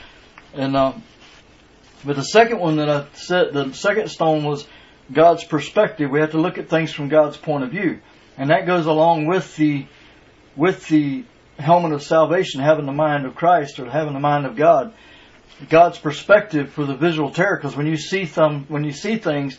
And 0.53 0.75
uh, 0.75 0.93
but 2.03 2.15
the 2.15 2.23
second 2.23 2.59
one 2.59 2.77
that 2.77 2.89
I 2.89 3.07
said, 3.13 3.53
the 3.53 3.71
second 3.73 4.09
stone 4.09 4.43
was 4.43 4.67
God's 5.11 5.43
perspective. 5.43 6.09
We 6.11 6.19
have 6.19 6.31
to 6.31 6.41
look 6.41 6.57
at 6.57 6.69
things 6.69 6.91
from 6.91 7.07
God's 7.07 7.37
point 7.37 7.63
of 7.63 7.71
view, 7.71 8.01
and 8.37 8.49
that 8.49 8.65
goes 8.65 8.85
along 8.85 9.27
with 9.27 9.55
the 9.55 9.85
with 10.55 10.87
the 10.87 11.23
helmet 11.57 11.93
of 11.93 12.03
salvation, 12.03 12.61
having 12.61 12.85
the 12.85 12.91
mind 12.91 13.25
of 13.25 13.35
Christ 13.35 13.79
or 13.79 13.89
having 13.89 14.13
the 14.13 14.19
mind 14.19 14.45
of 14.45 14.55
God. 14.55 14.93
God's 15.69 15.97
perspective 15.97 16.71
for 16.71 16.85
the 16.85 16.95
visual 16.95 17.31
terror, 17.31 17.57
because 17.57 17.75
when 17.75 17.87
you 17.87 17.97
see 17.97 18.25
them, 18.25 18.65
when 18.67 18.83
you 18.83 18.91
see 18.91 19.17
things 19.17 19.57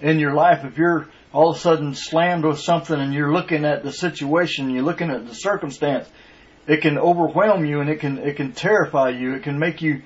in 0.00 0.18
your 0.18 0.34
life, 0.34 0.64
if 0.64 0.78
you're 0.78 1.08
all 1.32 1.50
of 1.50 1.56
a 1.56 1.60
sudden 1.60 1.94
slammed 1.94 2.44
with 2.44 2.58
something 2.58 2.98
and 2.98 3.14
you're 3.14 3.32
looking 3.32 3.64
at 3.64 3.82
the 3.82 3.92
situation, 3.92 4.70
you're 4.70 4.82
looking 4.82 5.10
at 5.10 5.26
the 5.26 5.34
circumstance, 5.34 6.08
it 6.66 6.82
can 6.82 6.98
overwhelm 6.98 7.64
you 7.64 7.80
and 7.80 7.90
it 7.90 8.00
can 8.00 8.18
it 8.18 8.36
can 8.36 8.52
terrify 8.52 9.10
you. 9.10 9.34
It 9.34 9.42
can 9.42 9.58
make 9.58 9.82
you 9.82 10.02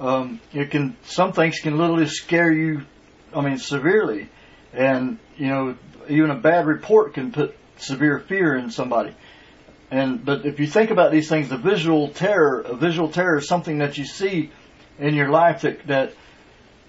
um, 0.00 0.40
it 0.52 0.70
can 0.70 0.96
some 1.02 1.32
things 1.32 1.60
can 1.60 1.76
literally 1.78 2.06
scare 2.06 2.52
you. 2.52 2.82
I 3.34 3.42
mean, 3.42 3.58
severely, 3.58 4.28
and 4.72 5.18
you 5.36 5.48
know, 5.48 5.76
even 6.08 6.30
a 6.30 6.38
bad 6.38 6.66
report 6.66 7.14
can 7.14 7.32
put 7.32 7.56
severe 7.76 8.18
fear 8.20 8.56
in 8.56 8.70
somebody. 8.70 9.14
And 9.90 10.24
but 10.24 10.44
if 10.44 10.60
you 10.60 10.66
think 10.66 10.90
about 10.90 11.12
these 11.12 11.28
things, 11.28 11.48
the 11.48 11.56
visual 11.56 12.08
terror, 12.08 12.60
a 12.60 12.76
visual 12.76 13.10
terror 13.10 13.38
is 13.38 13.48
something 13.48 13.78
that 13.78 13.98
you 13.98 14.04
see 14.04 14.50
in 14.98 15.14
your 15.14 15.28
life 15.28 15.62
that 15.62 15.86
that 15.86 16.12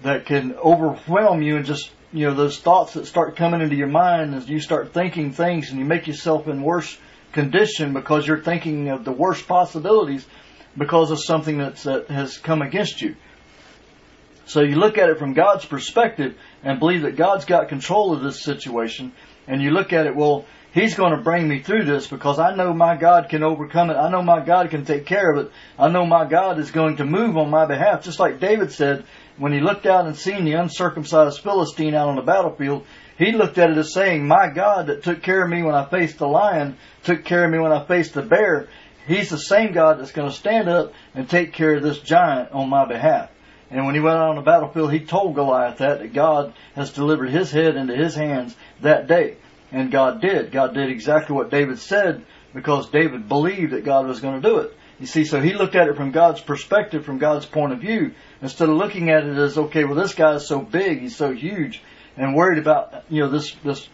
that 0.03 0.25
can 0.25 0.55
overwhelm 0.55 1.41
you 1.41 1.57
and 1.57 1.65
just 1.65 1.91
you 2.11 2.27
know 2.27 2.33
those 2.33 2.59
thoughts 2.59 2.93
that 2.93 3.05
start 3.05 3.35
coming 3.35 3.61
into 3.61 3.75
your 3.75 3.87
mind 3.87 4.33
as 4.33 4.49
you 4.49 4.59
start 4.59 4.93
thinking 4.93 5.31
things 5.31 5.69
and 5.69 5.79
you 5.79 5.85
make 5.85 6.07
yourself 6.07 6.47
in 6.47 6.63
worse 6.63 6.97
condition 7.31 7.93
because 7.93 8.25
you're 8.25 8.41
thinking 8.41 8.89
of 8.89 9.05
the 9.05 9.11
worst 9.11 9.47
possibilities 9.47 10.25
because 10.77 11.11
of 11.11 11.21
something 11.21 11.57
that's, 11.57 11.83
that 11.83 12.07
has 12.07 12.37
come 12.37 12.61
against 12.61 13.01
you. 13.01 13.15
So 14.45 14.61
you 14.61 14.75
look 14.77 14.97
at 14.97 15.09
it 15.09 15.19
from 15.19 15.33
God's 15.33 15.65
perspective 15.65 16.35
and 16.63 16.79
believe 16.79 17.03
that 17.03 17.15
God's 17.15 17.45
got 17.45 17.69
control 17.69 18.13
of 18.13 18.23
this 18.23 18.41
situation, 18.43 19.11
and 19.47 19.61
you 19.61 19.69
look 19.71 19.93
at 19.93 20.07
it, 20.07 20.15
well, 20.15 20.45
He's 20.79 20.95
going 20.95 21.11
to 21.11 21.21
bring 21.21 21.45
me 21.45 21.59
through 21.59 21.83
this 21.83 22.07
because 22.07 22.39
I 22.39 22.55
know 22.55 22.73
my 22.73 22.95
God 22.95 23.27
can 23.27 23.43
overcome 23.43 23.89
it. 23.89 23.95
I 23.95 24.09
know 24.09 24.21
my 24.21 24.39
God 24.45 24.69
can 24.69 24.85
take 24.85 25.05
care 25.05 25.29
of 25.29 25.45
it. 25.45 25.51
I 25.77 25.89
know 25.89 26.05
my 26.05 26.25
God 26.25 26.57
is 26.57 26.71
going 26.71 26.97
to 26.97 27.05
move 27.05 27.35
on 27.35 27.49
my 27.49 27.65
behalf. 27.65 28.05
Just 28.05 28.17
like 28.17 28.39
David 28.39 28.71
said 28.71 29.03
when 29.37 29.51
he 29.51 29.59
looked 29.59 29.85
out 29.85 30.05
and 30.05 30.15
seen 30.15 30.45
the 30.45 30.53
uncircumcised 30.53 31.41
Philistine 31.41 31.95
out 31.95 32.07
on 32.07 32.15
the 32.15 32.21
battlefield, 32.21 32.85
he 33.17 33.33
looked 33.33 33.57
at 33.57 33.71
it 33.71 33.77
as 33.77 33.93
saying, 33.93 34.25
My 34.25 34.49
God 34.49 34.87
that 34.87 35.03
took 35.03 35.21
care 35.21 35.43
of 35.43 35.49
me 35.49 35.63
when 35.63 35.75
I 35.75 35.83
faced 35.89 36.17
the 36.17 36.27
lion, 36.27 36.77
took 37.03 37.25
care 37.25 37.43
of 37.43 37.51
me 37.51 37.59
when 37.59 37.73
I 37.73 37.85
faced 37.85 38.13
the 38.13 38.21
bear. 38.21 38.69
He's 39.05 39.29
the 39.29 39.37
same 39.37 39.73
God 39.73 39.99
that's 39.99 40.13
going 40.13 40.29
to 40.29 40.35
stand 40.35 40.69
up 40.69 40.93
and 41.13 41.29
take 41.29 41.51
care 41.51 41.75
of 41.75 41.83
this 41.83 41.99
giant 41.99 42.53
on 42.53 42.69
my 42.69 42.85
behalf. 42.85 43.29
And 43.69 43.85
when 43.85 43.95
he 43.95 44.01
went 44.01 44.15
out 44.15 44.29
on 44.29 44.35
the 44.37 44.41
battlefield, 44.43 44.93
he 44.93 45.01
told 45.01 45.35
Goliath 45.35 45.79
that, 45.79 45.99
that 45.99 46.13
God 46.13 46.53
has 46.75 46.93
delivered 46.93 47.31
his 47.31 47.51
head 47.51 47.75
into 47.75 47.97
his 47.97 48.15
hands 48.15 48.55
that 48.79 49.07
day. 49.07 49.35
And 49.71 49.91
God 49.91 50.21
did. 50.21 50.51
God 50.51 50.73
did 50.73 50.89
exactly 50.89 51.35
what 51.35 51.51
David 51.51 51.79
said 51.79 52.25
because 52.53 52.89
David 52.89 53.27
believed 53.27 53.73
that 53.73 53.85
God 53.85 54.07
was 54.07 54.19
going 54.19 54.41
to 54.41 54.47
do 54.47 54.57
it. 54.59 54.75
You 54.99 55.05
see, 55.05 55.23
so 55.23 55.39
he 55.39 55.53
looked 55.53 55.75
at 55.75 55.87
it 55.87 55.95
from 55.95 56.11
God's 56.11 56.41
perspective, 56.41 57.05
from 57.05 57.19
God's 57.19 57.45
point 57.45 57.71
of 57.71 57.79
view, 57.79 58.13
instead 58.41 58.67
of 58.67 58.75
looking 58.75 59.09
at 59.09 59.23
it 59.23 59.37
as, 59.37 59.57
okay, 59.57 59.85
well, 59.85 59.95
this 59.95 60.13
guy 60.13 60.33
is 60.33 60.47
so 60.47 60.59
big, 60.59 60.99
he's 60.99 61.15
so 61.15 61.31
huge, 61.31 61.81
and 62.17 62.35
worried 62.35 62.59
about 62.59 63.05
you 63.09 63.21
know 63.21 63.29
this 63.29 63.55
this 63.63 63.87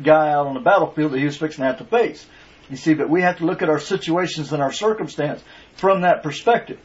guy 0.00 0.30
out 0.30 0.46
on 0.46 0.54
the 0.54 0.60
battlefield 0.60 1.12
that 1.12 1.18
he 1.18 1.24
was 1.24 1.36
fixing 1.36 1.62
to 1.62 1.66
have 1.66 1.78
to 1.78 1.84
face. 1.84 2.24
You 2.70 2.76
see, 2.76 2.94
but 2.94 3.10
we 3.10 3.22
have 3.22 3.38
to 3.38 3.44
look 3.44 3.62
at 3.62 3.68
our 3.68 3.80
situations 3.80 4.52
and 4.52 4.62
our 4.62 4.72
circumstance 4.72 5.42
from 5.74 6.02
that 6.02 6.22
perspective, 6.22 6.78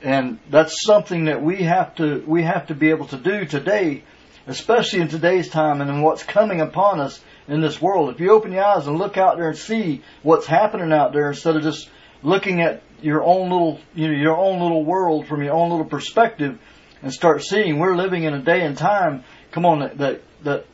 and 0.00 0.38
that's 0.48 0.80
something 0.82 1.24
that 1.24 1.42
we 1.42 1.64
have 1.64 1.96
to 1.96 2.22
we 2.24 2.44
have 2.44 2.68
to 2.68 2.74
be 2.74 2.90
able 2.90 3.06
to 3.08 3.16
do 3.16 3.46
today, 3.46 4.04
especially 4.46 5.00
in 5.00 5.08
today's 5.08 5.48
time 5.48 5.80
and 5.80 5.90
in 5.90 6.02
what's 6.02 6.22
coming 6.22 6.60
upon 6.60 7.00
us 7.00 7.20
in 7.48 7.60
this 7.60 7.80
world. 7.80 8.10
If 8.10 8.20
you 8.20 8.30
open 8.32 8.52
your 8.52 8.64
eyes 8.64 8.86
and 8.86 8.98
look 8.98 9.16
out 9.16 9.36
there 9.36 9.48
and 9.48 9.58
see 9.58 10.02
what's 10.22 10.46
happening 10.46 10.92
out 10.92 11.12
there 11.12 11.28
instead 11.28 11.56
of 11.56 11.62
just 11.62 11.88
looking 12.22 12.60
at 12.60 12.82
your 13.00 13.22
own 13.22 13.50
little 13.50 13.80
you 13.94 14.08
know 14.08 14.14
your 14.14 14.36
own 14.36 14.60
little 14.60 14.84
world 14.84 15.26
from 15.26 15.42
your 15.42 15.54
own 15.54 15.70
little 15.70 15.86
perspective 15.86 16.58
and 17.00 17.12
start 17.12 17.44
seeing 17.44 17.78
we're 17.78 17.94
living 17.94 18.24
in 18.24 18.34
a 18.34 18.42
day 18.42 18.62
and 18.62 18.76
time 18.76 19.22
come 19.52 19.64
on 19.64 19.78
that 19.78 19.98
that, 19.98 20.22
that 20.42 20.66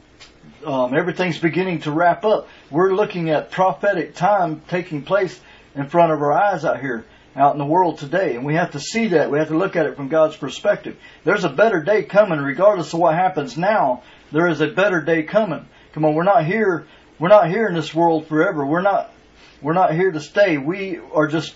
um, 0.65 0.95
everything's 0.95 1.39
beginning 1.39 1.81
to 1.81 1.93
wrap 1.93 2.25
up. 2.25 2.49
We're 2.71 2.95
looking 2.95 3.31
at 3.31 3.51
prophetic 3.51 4.15
time 4.15 4.63
taking 4.69 5.03
place 5.03 5.39
in 5.75 5.89
front 5.89 6.13
of 6.13 6.21
our 6.21 6.33
eyes 6.33 6.65
out 6.65 6.81
here, 6.81 7.05
out 7.37 7.53
in 7.53 7.59
the 7.59 7.67
world 7.67 7.99
today, 7.99 8.37
and 8.37 8.45
we 8.45 8.55
have 8.55 8.73
to 8.73 8.81
see 8.81 9.09
that. 9.09 9.31
We 9.31 9.39
have 9.39 9.49
to 9.49 9.59
look 9.59 9.77
at 9.77 9.87
it 9.87 9.97
from 9.97 10.09
God's 10.09 10.37
perspective. 10.37 10.97
There's 11.25 11.45
a 11.45 11.51
better 11.51 11.83
day 11.83 12.05
coming, 12.05 12.41
regardless 12.41 12.93
of 12.95 13.01
what 13.01 13.15
happens 13.15 13.59
now. 13.59 14.03
There 14.33 14.49
is 14.49 14.61
a 14.61 14.69
better 14.69 15.01
day 15.01 15.25
coming. 15.25 15.69
Come 15.95 16.05
on, 16.05 16.15
we're 16.15 16.25
not 16.25 16.45
here. 16.45 16.87
We're 17.21 17.29
not 17.29 17.49
here 17.49 17.69
in 17.69 17.75
this 17.75 17.95
world 17.95 18.27
forever. 18.27 18.67
We're 18.67 18.83
not. 18.83 19.13
We're 19.63 19.75
not 19.75 19.95
here 19.95 20.11
to 20.11 20.21
stay. 20.21 20.59
We 20.59 20.99
are 20.99 21.29
just 21.29 21.55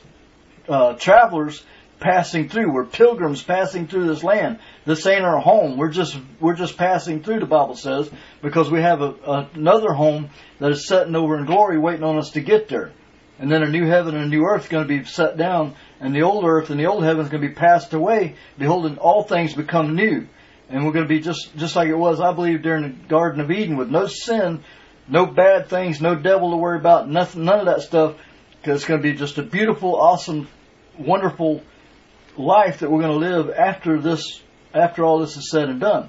uh, 0.68 0.94
travelers 0.94 1.62
passing 1.98 2.48
through. 2.48 2.72
We're 2.72 2.87
pilgrims 2.87 3.42
passing 3.42 3.88
through 3.88 4.07
this 4.07 4.22
land. 4.22 4.61
This 4.87 5.05
ain't 5.07 5.24
our 5.24 5.40
home. 5.40 5.77
We're 5.77 5.90
just 5.90 6.16
we're 6.38 6.55
just 6.55 6.77
passing 6.77 7.24
through. 7.24 7.40
The 7.40 7.46
Bible 7.46 7.74
says 7.74 8.09
because 8.40 8.70
we 8.70 8.81
have 8.81 9.03
a, 9.03 9.48
another 9.55 9.92
home 9.92 10.31
that 10.61 10.70
is 10.70 10.87
setting 10.87 11.16
over 11.16 11.37
in 11.37 11.44
glory, 11.44 11.77
waiting 11.77 12.05
on 12.05 12.16
us 12.16 12.31
to 12.31 12.40
get 12.40 12.68
there. 12.68 12.92
And 13.40 13.51
then 13.51 13.64
a 13.64 13.68
new 13.68 13.87
heaven 13.87 14.14
and 14.14 14.24
a 14.24 14.29
new 14.29 14.44
earth 14.44 14.64
is 14.64 14.68
going 14.68 14.87
to 14.87 14.98
be 14.98 15.05
set 15.05 15.37
down, 15.37 15.74
and 16.01 16.14
the 16.14 16.22
old 16.22 16.44
earth 16.44 16.70
and 16.70 16.79
the 16.79 16.87
old 16.87 17.03
heaven 17.03 17.24
is 17.24 17.29
going 17.29 17.42
to 17.42 17.48
be 17.48 17.55
passed 17.55 17.92
away. 17.92 18.37
Behold, 18.57 18.98
all 18.98 19.24
things 19.24 19.55
become 19.55 19.96
new, 19.96 20.29
and 20.68 20.85
we're 20.85 20.92
going 20.92 21.04
to 21.04 21.09
be 21.09 21.20
just 21.20 21.57
just 21.57 21.76
like 21.76 21.88
it 21.88 21.96
was, 21.96 22.20
I 22.20 22.33
believe, 22.33 22.62
during 22.62 22.83
the 22.83 23.09
Garden 23.09 23.40
of 23.40 23.50
Eden, 23.50 23.76
with 23.76 23.90
no 23.90 24.07
sin, 24.07 24.62
no 25.09 25.26
bad 25.26 25.68
things, 25.68 26.00
no 26.00 26.14
devil 26.14 26.50
to 26.50 26.57
worry 26.57 26.78
about, 26.78 27.09
nothing, 27.09 27.44
none 27.44 27.61
of 27.61 27.66
that 27.66 27.83
stuff. 27.83 28.16
Because 28.61 28.81
it's 28.81 28.88
going 28.88 29.00
to 29.00 29.09
be 29.12 29.16
just 29.16 29.38
a 29.38 29.42
beautiful, 29.42 29.96
awesome, 29.96 30.48
wonderful 30.98 31.62
life 32.37 32.81
that 32.81 32.90
we're 32.90 33.00
going 33.00 33.18
to 33.18 33.26
live 33.26 33.50
after 33.50 34.00
this, 34.00 34.42
after 34.74 35.04
all 35.04 35.20
this 35.20 35.37
is 35.37 35.50
said 35.50 35.68
and 35.68 35.81
done. 35.81 36.09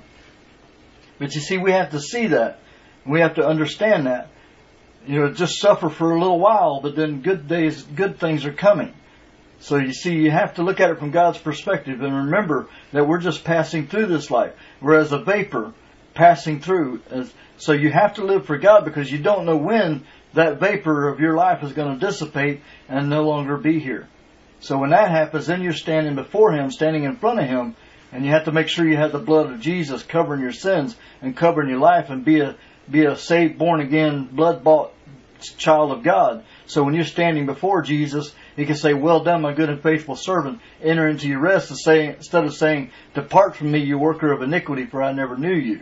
But 1.20 1.36
you 1.36 1.42
see, 1.42 1.58
we 1.58 1.72
have 1.72 1.92
to 1.92 2.00
see 2.00 2.28
that. 2.28 2.60
We 3.06 3.22
have 3.22 3.36
to 3.36 3.46
understand 3.46 4.08
that. 4.08 4.30
You 5.06 5.20
know, 5.20 5.34
just 5.34 5.60
suffer 5.60 5.90
for 5.90 6.12
a 6.12 6.20
little 6.20 6.40
while, 6.40 6.82
but 6.82 6.96
then 6.96 7.22
good 7.22 7.48
days, 7.48 7.82
good 7.84 8.20
things 8.20 8.46
are 8.46 8.54
coming. 8.54 8.94
So 9.60 9.76
you 9.76 9.94
see, 9.94 10.16
you 10.16 10.32
have 10.32 10.56
to 10.56 10.64
look 10.64 10.80
at 10.80 10.90
it 10.90 11.00
from 11.00 11.12
God's 11.12 11.38
perspective 11.38 12.02
and 12.02 12.16
remember 12.16 12.68
that 12.94 13.08
we're 13.08 13.20
just 13.20 13.44
passing 13.44 13.88
through 13.88 14.06
this 14.06 14.32
life. 14.32 14.54
Whereas 14.80 15.12
a 15.12 15.20
vapor 15.20 15.74
passing 16.14 16.62
through. 16.62 17.02
So 17.58 17.74
you 17.74 17.92
have 17.92 18.16
to 18.16 18.24
live 18.24 18.46
for 18.46 18.58
God 18.58 18.86
because 18.86 19.12
you 19.12 19.20
don't 19.20 19.46
know 19.46 19.58
when 19.58 20.06
that 20.34 20.60
vapor 20.60 21.10
of 21.10 21.20
your 21.20 21.36
life 21.36 21.64
is 21.64 21.74
going 21.74 22.00
to 22.00 22.06
dissipate 22.06 22.62
and 22.88 23.10
no 23.10 23.24
longer 23.24 23.58
be 23.58 23.80
here. 23.80 24.08
So 24.62 24.78
when 24.78 24.92
that 24.92 25.10
happens, 25.10 25.48
then 25.48 25.62
you're 25.62 25.74
standing 25.74 26.16
before 26.16 26.54
Him, 26.54 26.72
standing 26.72 27.04
in 27.04 27.16
front 27.18 27.40
of 27.40 27.48
Him, 27.48 27.76
and 28.12 28.26
you 28.26 28.32
have 28.32 28.46
to 28.46 28.52
make 28.52 28.68
sure 28.68 28.88
you 28.88 28.98
have 28.98 29.12
the 29.12 29.20
blood 29.20 29.52
of 29.52 29.62
Jesus 29.62 30.04
covering 30.04 30.42
your 30.42 30.52
sins 30.52 30.96
and 31.22 31.36
covering 31.36 31.70
your 31.70 31.80
life 31.80 32.10
and 32.10 32.26
be 32.26 32.40
a 32.42 32.56
be 32.90 33.06
a 33.06 33.16
saved, 33.16 33.58
born 33.58 33.82
again, 33.82 34.26
blood 34.32 34.64
bought 34.64 34.94
child 35.58 35.92
of 35.92 36.04
God. 36.04 36.44
So 36.66 36.84
when 36.84 36.96
you're 36.96 37.06
standing 37.06 37.46
before 37.46 37.84
Jesus, 37.84 38.34
He 38.60 38.66
can 38.66 38.76
say, 38.76 38.94
"Well 38.94 39.24
done, 39.24 39.42
my 39.42 39.54
good 39.54 39.70
and 39.70 39.82
faithful 39.82 40.18
servant. 40.18 40.60
Enter 40.84 41.08
into 41.08 41.30
your 41.30 41.40
rest." 41.40 41.72
Instead 41.72 42.44
of 42.44 42.54
saying, 42.54 42.92
"Depart 43.14 43.56
from 43.56 43.72
me, 43.72 43.80
you 43.80 43.98
worker 43.98 44.34
of 44.34 44.42
iniquity, 44.42 44.86
for 44.86 45.02
I 45.02 45.14
never 45.14 45.38
knew 45.38 45.54
you." 45.54 45.80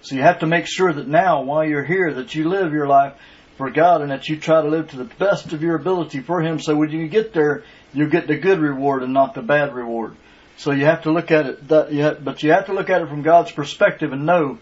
So 0.00 0.16
you 0.16 0.22
have 0.22 0.40
to 0.40 0.46
make 0.48 0.66
sure 0.66 0.92
that 0.92 1.06
now, 1.06 1.42
while 1.42 1.64
you're 1.64 1.84
here, 1.84 2.12
that 2.14 2.34
you 2.34 2.48
live 2.48 2.72
your 2.72 2.88
life 2.88 3.12
for 3.56 3.70
God 3.70 4.02
and 4.02 4.10
that 4.10 4.28
you 4.28 4.36
try 4.36 4.60
to 4.60 4.68
live 4.68 4.90
to 4.90 4.96
the 4.96 5.04
best 5.04 5.52
of 5.52 5.62
your 5.62 5.76
ability 5.76 6.18
for 6.18 6.42
Him. 6.42 6.58
So 6.58 6.74
when 6.74 6.90
you 6.90 7.06
get 7.06 7.32
there, 7.32 7.62
you 7.94 8.08
get 8.08 8.26
the 8.26 8.36
good 8.36 8.58
reward 8.58 9.04
and 9.04 9.12
not 9.12 9.34
the 9.34 9.42
bad 9.42 9.72
reward. 9.72 10.16
So 10.56 10.72
you 10.72 10.86
have 10.86 11.02
to 11.02 11.12
look 11.12 11.30
at 11.30 11.46
it, 11.46 11.68
that 11.68 11.92
you 11.92 12.02
have, 12.02 12.24
but 12.24 12.42
you 12.42 12.50
have 12.50 12.66
to 12.66 12.72
look 12.72 12.90
at 12.90 13.02
it 13.02 13.08
from 13.08 13.22
God's 13.22 13.52
perspective 13.52 14.12
and 14.12 14.26
know 14.26 14.58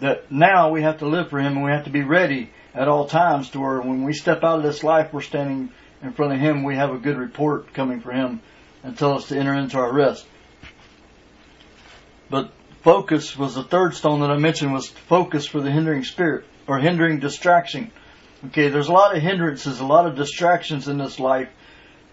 that 0.00 0.30
now 0.30 0.70
we 0.72 0.82
have 0.82 0.98
to 0.98 1.06
live 1.06 1.30
for 1.30 1.38
Him 1.38 1.54
and 1.54 1.64
we 1.64 1.70
have 1.70 1.84
to 1.84 1.90
be 1.90 2.02
ready 2.02 2.50
at 2.74 2.86
all 2.86 3.06
times 3.06 3.48
to 3.50 3.60
where 3.60 3.80
when 3.80 4.04
we 4.04 4.12
step 4.12 4.44
out 4.44 4.58
of 4.58 4.62
this 4.62 4.84
life, 4.84 5.10
we're 5.14 5.22
standing 5.22 5.70
in 6.02 6.12
front 6.12 6.32
of 6.32 6.38
Him, 6.38 6.62
we 6.62 6.76
have 6.76 6.90
a 6.90 6.98
good 6.98 7.16
report 7.16 7.72
coming 7.74 8.00
for 8.00 8.12
Him 8.12 8.40
and 8.82 8.96
tell 8.96 9.14
us 9.14 9.28
to 9.28 9.38
enter 9.38 9.54
into 9.54 9.78
our 9.78 9.92
rest. 9.92 10.26
But 12.28 12.52
focus 12.82 13.36
was 13.36 13.54
the 13.54 13.64
third 13.64 13.94
stone 13.94 14.20
that 14.20 14.30
I 14.30 14.36
mentioned 14.36 14.72
was 14.72 14.88
focus 14.88 15.46
for 15.46 15.60
the 15.60 15.70
hindering 15.70 16.04
spirit 16.04 16.44
or 16.66 16.78
hindering 16.78 17.18
distraction. 17.18 17.90
Okay, 18.46 18.68
there's 18.68 18.88
a 18.88 18.92
lot 18.92 19.16
of 19.16 19.22
hindrances, 19.22 19.80
a 19.80 19.86
lot 19.86 20.06
of 20.06 20.16
distractions 20.16 20.88
in 20.88 20.98
this 20.98 21.18
life 21.18 21.48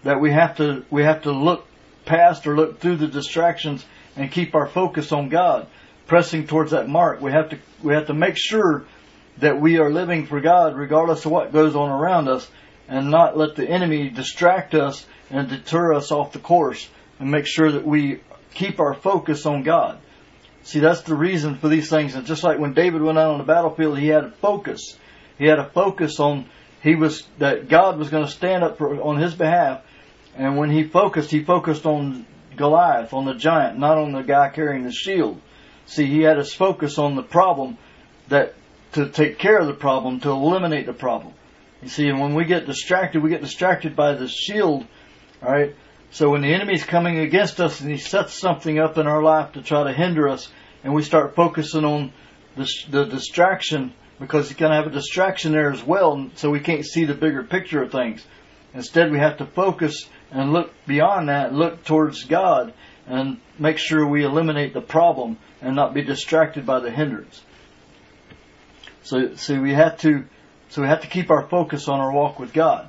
that 0.04 0.20
we 0.20 0.32
have 0.32 0.56
to 0.56 0.84
we 0.90 1.02
have 1.02 1.22
to 1.22 1.32
look 1.32 1.66
past 2.04 2.46
or 2.46 2.56
look 2.56 2.80
through 2.80 2.96
the 2.96 3.06
distractions 3.06 3.84
and 4.16 4.30
keep 4.30 4.54
our 4.54 4.66
focus 4.66 5.12
on 5.12 5.28
God, 5.28 5.66
pressing 6.06 6.46
towards 6.46 6.70
that 6.70 6.88
mark. 6.88 7.20
We 7.20 7.32
have 7.32 7.50
to 7.50 7.58
we 7.82 7.94
have 7.94 8.06
to 8.06 8.14
make 8.14 8.36
sure 8.36 8.84
that 9.38 9.60
we 9.60 9.78
are 9.78 9.90
living 9.90 10.26
for 10.26 10.40
God 10.40 10.76
regardless 10.76 11.24
of 11.24 11.32
what 11.32 11.52
goes 11.52 11.74
on 11.74 11.90
around 11.90 12.28
us 12.28 12.48
and 12.88 13.10
not 13.10 13.36
let 13.36 13.56
the 13.56 13.68
enemy 13.68 14.08
distract 14.10 14.74
us 14.74 15.06
and 15.30 15.48
deter 15.48 15.94
us 15.94 16.12
off 16.12 16.32
the 16.32 16.38
course 16.38 16.88
and 17.18 17.30
make 17.30 17.46
sure 17.46 17.72
that 17.72 17.86
we 17.86 18.20
keep 18.52 18.80
our 18.80 18.94
focus 18.94 19.46
on 19.46 19.62
God. 19.62 19.98
See, 20.62 20.80
that's 20.80 21.02
the 21.02 21.14
reason 21.14 21.56
for 21.56 21.68
these 21.68 21.90
things. 21.90 22.14
And 22.14 22.26
just 22.26 22.44
like 22.44 22.58
when 22.58 22.74
David 22.74 23.02
went 23.02 23.18
out 23.18 23.32
on 23.32 23.38
the 23.38 23.44
battlefield, 23.44 23.98
he 23.98 24.08
had 24.08 24.24
a 24.24 24.30
focus. 24.30 24.98
He 25.38 25.46
had 25.46 25.58
a 25.58 25.68
focus 25.68 26.20
on 26.20 26.46
he 26.82 26.94
was 26.94 27.26
that 27.38 27.68
God 27.68 27.98
was 27.98 28.10
going 28.10 28.24
to 28.24 28.30
stand 28.30 28.62
up 28.62 28.76
for, 28.78 29.00
on 29.00 29.18
his 29.18 29.34
behalf 29.34 29.82
and 30.36 30.56
when 30.56 30.70
he 30.70 30.84
focused, 30.84 31.30
he 31.30 31.44
focused 31.44 31.86
on 31.86 32.26
Goliath, 32.56 33.12
on 33.12 33.24
the 33.24 33.34
giant, 33.34 33.78
not 33.78 33.98
on 33.98 34.12
the 34.12 34.22
guy 34.22 34.48
carrying 34.48 34.84
the 34.84 34.92
shield. 34.92 35.40
See, 35.86 36.06
he 36.06 36.22
had 36.22 36.38
his 36.38 36.52
focus 36.52 36.98
on 36.98 37.14
the 37.14 37.22
problem 37.22 37.78
that 38.28 38.54
to 38.92 39.08
take 39.08 39.38
care 39.38 39.58
of 39.58 39.66
the 39.66 39.74
problem, 39.74 40.20
to 40.20 40.30
eliminate 40.30 40.86
the 40.86 40.92
problem. 40.92 41.34
You 41.84 41.90
see, 41.90 42.08
and 42.08 42.18
when 42.18 42.34
we 42.34 42.46
get 42.46 42.64
distracted, 42.64 43.22
we 43.22 43.28
get 43.28 43.42
distracted 43.42 43.94
by 43.94 44.14
the 44.14 44.26
shield, 44.26 44.86
alright? 45.42 45.76
So 46.12 46.30
when 46.30 46.40
the 46.40 46.54
enemy's 46.54 46.82
coming 46.82 47.18
against 47.18 47.60
us 47.60 47.82
and 47.82 47.90
he 47.90 47.98
sets 47.98 48.32
something 48.32 48.78
up 48.78 48.96
in 48.96 49.06
our 49.06 49.22
life 49.22 49.52
to 49.52 49.60
try 49.60 49.84
to 49.84 49.92
hinder 49.92 50.26
us, 50.30 50.50
and 50.82 50.94
we 50.94 51.02
start 51.02 51.34
focusing 51.34 51.84
on 51.84 52.10
the, 52.56 52.66
the 52.88 53.04
distraction 53.04 53.92
because 54.18 54.48
he's 54.48 54.56
going 54.56 54.70
to 54.70 54.76
have 54.76 54.86
a 54.86 54.90
distraction 54.90 55.52
there 55.52 55.70
as 55.70 55.82
well, 55.82 56.30
so 56.36 56.48
we 56.48 56.60
can't 56.60 56.86
see 56.86 57.04
the 57.04 57.12
bigger 57.12 57.42
picture 57.42 57.82
of 57.82 57.92
things. 57.92 58.24
Instead, 58.72 59.12
we 59.12 59.18
have 59.18 59.36
to 59.36 59.44
focus 59.44 60.08
and 60.30 60.54
look 60.54 60.72
beyond 60.86 61.28
that, 61.28 61.52
look 61.52 61.84
towards 61.84 62.24
God, 62.24 62.72
and 63.06 63.38
make 63.58 63.76
sure 63.76 64.06
we 64.06 64.24
eliminate 64.24 64.72
the 64.72 64.80
problem 64.80 65.36
and 65.60 65.76
not 65.76 65.92
be 65.92 66.02
distracted 66.02 66.64
by 66.64 66.80
the 66.80 66.90
hindrance. 66.90 67.42
So, 69.02 69.34
so 69.34 69.60
we 69.60 69.74
have 69.74 69.98
to, 69.98 70.24
so 70.68 70.82
we 70.82 70.88
have 70.88 71.02
to 71.02 71.08
keep 71.08 71.30
our 71.30 71.48
focus 71.48 71.88
on 71.88 72.00
our 72.00 72.12
walk 72.12 72.38
with 72.38 72.52
God. 72.52 72.88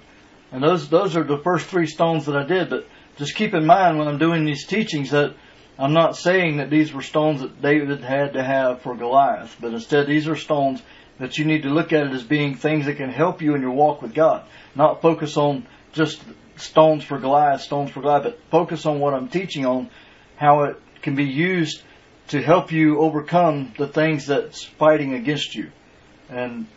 And 0.51 0.63
those, 0.63 0.89
those 0.89 1.15
are 1.15 1.23
the 1.23 1.39
first 1.39 1.67
three 1.67 1.87
stones 1.87 2.25
that 2.25 2.35
I 2.35 2.45
did, 2.45 2.69
but 2.69 2.87
just 3.17 3.35
keep 3.35 3.53
in 3.53 3.65
mind 3.65 3.97
when 3.97 4.07
I'm 4.07 4.17
doing 4.17 4.45
these 4.45 4.65
teachings 4.65 5.11
that 5.11 5.35
I'm 5.77 5.93
not 5.93 6.15
saying 6.15 6.57
that 6.57 6.69
these 6.69 6.93
were 6.93 7.01
stones 7.01 7.41
that 7.41 7.61
David 7.61 8.01
had 8.01 8.33
to 8.33 8.43
have 8.43 8.81
for 8.81 8.95
Goliath, 8.95 9.57
but 9.59 9.73
instead 9.73 10.07
these 10.07 10.27
are 10.27 10.35
stones 10.35 10.81
that 11.19 11.37
you 11.37 11.45
need 11.45 11.63
to 11.63 11.69
look 11.69 11.93
at 11.93 12.07
it 12.07 12.13
as 12.13 12.23
being 12.23 12.55
things 12.55 12.85
that 12.85 12.97
can 12.97 13.09
help 13.09 13.41
you 13.41 13.55
in 13.55 13.61
your 13.61 13.71
walk 13.71 14.01
with 14.01 14.13
God. 14.13 14.45
Not 14.75 15.01
focus 15.01 15.37
on 15.37 15.65
just 15.93 16.21
stones 16.55 17.03
for 17.03 17.19
Goliath, 17.19 17.61
stones 17.61 17.91
for 17.91 18.01
Goliath, 18.01 18.23
but 18.23 18.39
focus 18.51 18.85
on 18.85 18.99
what 18.99 19.13
I'm 19.13 19.27
teaching 19.27 19.65
on, 19.65 19.89
how 20.37 20.63
it 20.63 20.81
can 21.01 21.15
be 21.15 21.25
used 21.25 21.81
to 22.29 22.41
help 22.41 22.71
you 22.71 22.99
overcome 22.99 23.73
the 23.77 23.87
things 23.87 24.27
that's 24.27 24.63
fighting 24.63 25.13
against 25.13 25.55
you. 25.55 25.71
And 26.29 26.67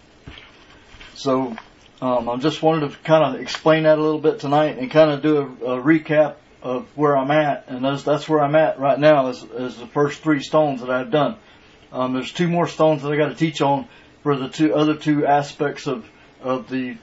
so 1.19 1.57
um, 2.01 2.29
I 2.29 2.37
just 2.37 2.63
wanted 2.63 2.91
to 2.91 2.97
kind 2.99 3.35
of 3.35 3.41
explain 3.41 3.83
that 3.83 3.99
a 3.99 4.03
little 4.03 4.21
bit 4.21 4.39
tonight 4.39 4.79
and 4.79 4.91
kind 4.91 5.11
of 5.11 5.21
do 5.21 5.39
a, 5.39 5.79
a 5.79 5.83
recap 5.83 6.37
of 6.63 6.87
where 6.97 7.17
I'm 7.17 7.31
at, 7.31 7.65
and 7.69 7.85
that's, 7.85 8.05
that's 8.05 8.29
where 8.29 8.41
I'm 8.41 8.55
at 8.55 8.79
right 8.79 8.99
now 8.99 9.29
is, 9.29 9.43
is 9.43 9.77
the 9.77 9.87
first 9.87 10.23
three 10.23 10.41
stones 10.41 10.81
that 10.81 10.91
I've 10.91 11.11
done. 11.11 11.37
Um, 11.93 12.13
there's 12.13 12.33
two 12.33 12.49
more 12.49 12.69
stones 12.69 13.03
that 13.03 13.13
I 13.13 13.17
got 13.17 13.29
to 13.29 13.35
teach 13.35 13.61
on 13.61 13.89
for 14.23 14.37
the 14.37 14.49
two 14.49 14.75
other 14.75 14.95
two 14.95 15.27
aspects 15.27 15.87
of 15.87 16.09
of 16.41 16.69
the 16.69 16.97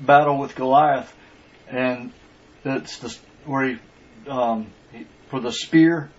battle 0.00 0.38
with 0.38 0.54
Goliath, 0.54 1.14
and 1.68 2.12
it's 2.64 2.98
the 2.98 3.16
where 3.44 3.68
he, 3.68 3.78
um, 4.28 4.68
he 4.92 5.06
for 5.28 5.40
the 5.40 5.52
spear 5.52 6.10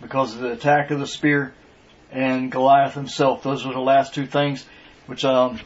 because 0.00 0.34
of 0.34 0.40
the 0.40 0.52
attack 0.52 0.90
of 0.90 1.00
the 1.00 1.06
spear 1.06 1.54
and 2.12 2.52
Goliath 2.52 2.94
himself. 2.94 3.42
Those 3.42 3.64
are 3.66 3.72
the 3.72 3.80
last 3.80 4.14
two 4.14 4.26
things, 4.26 4.64
which 5.06 5.24
um, 5.24 5.58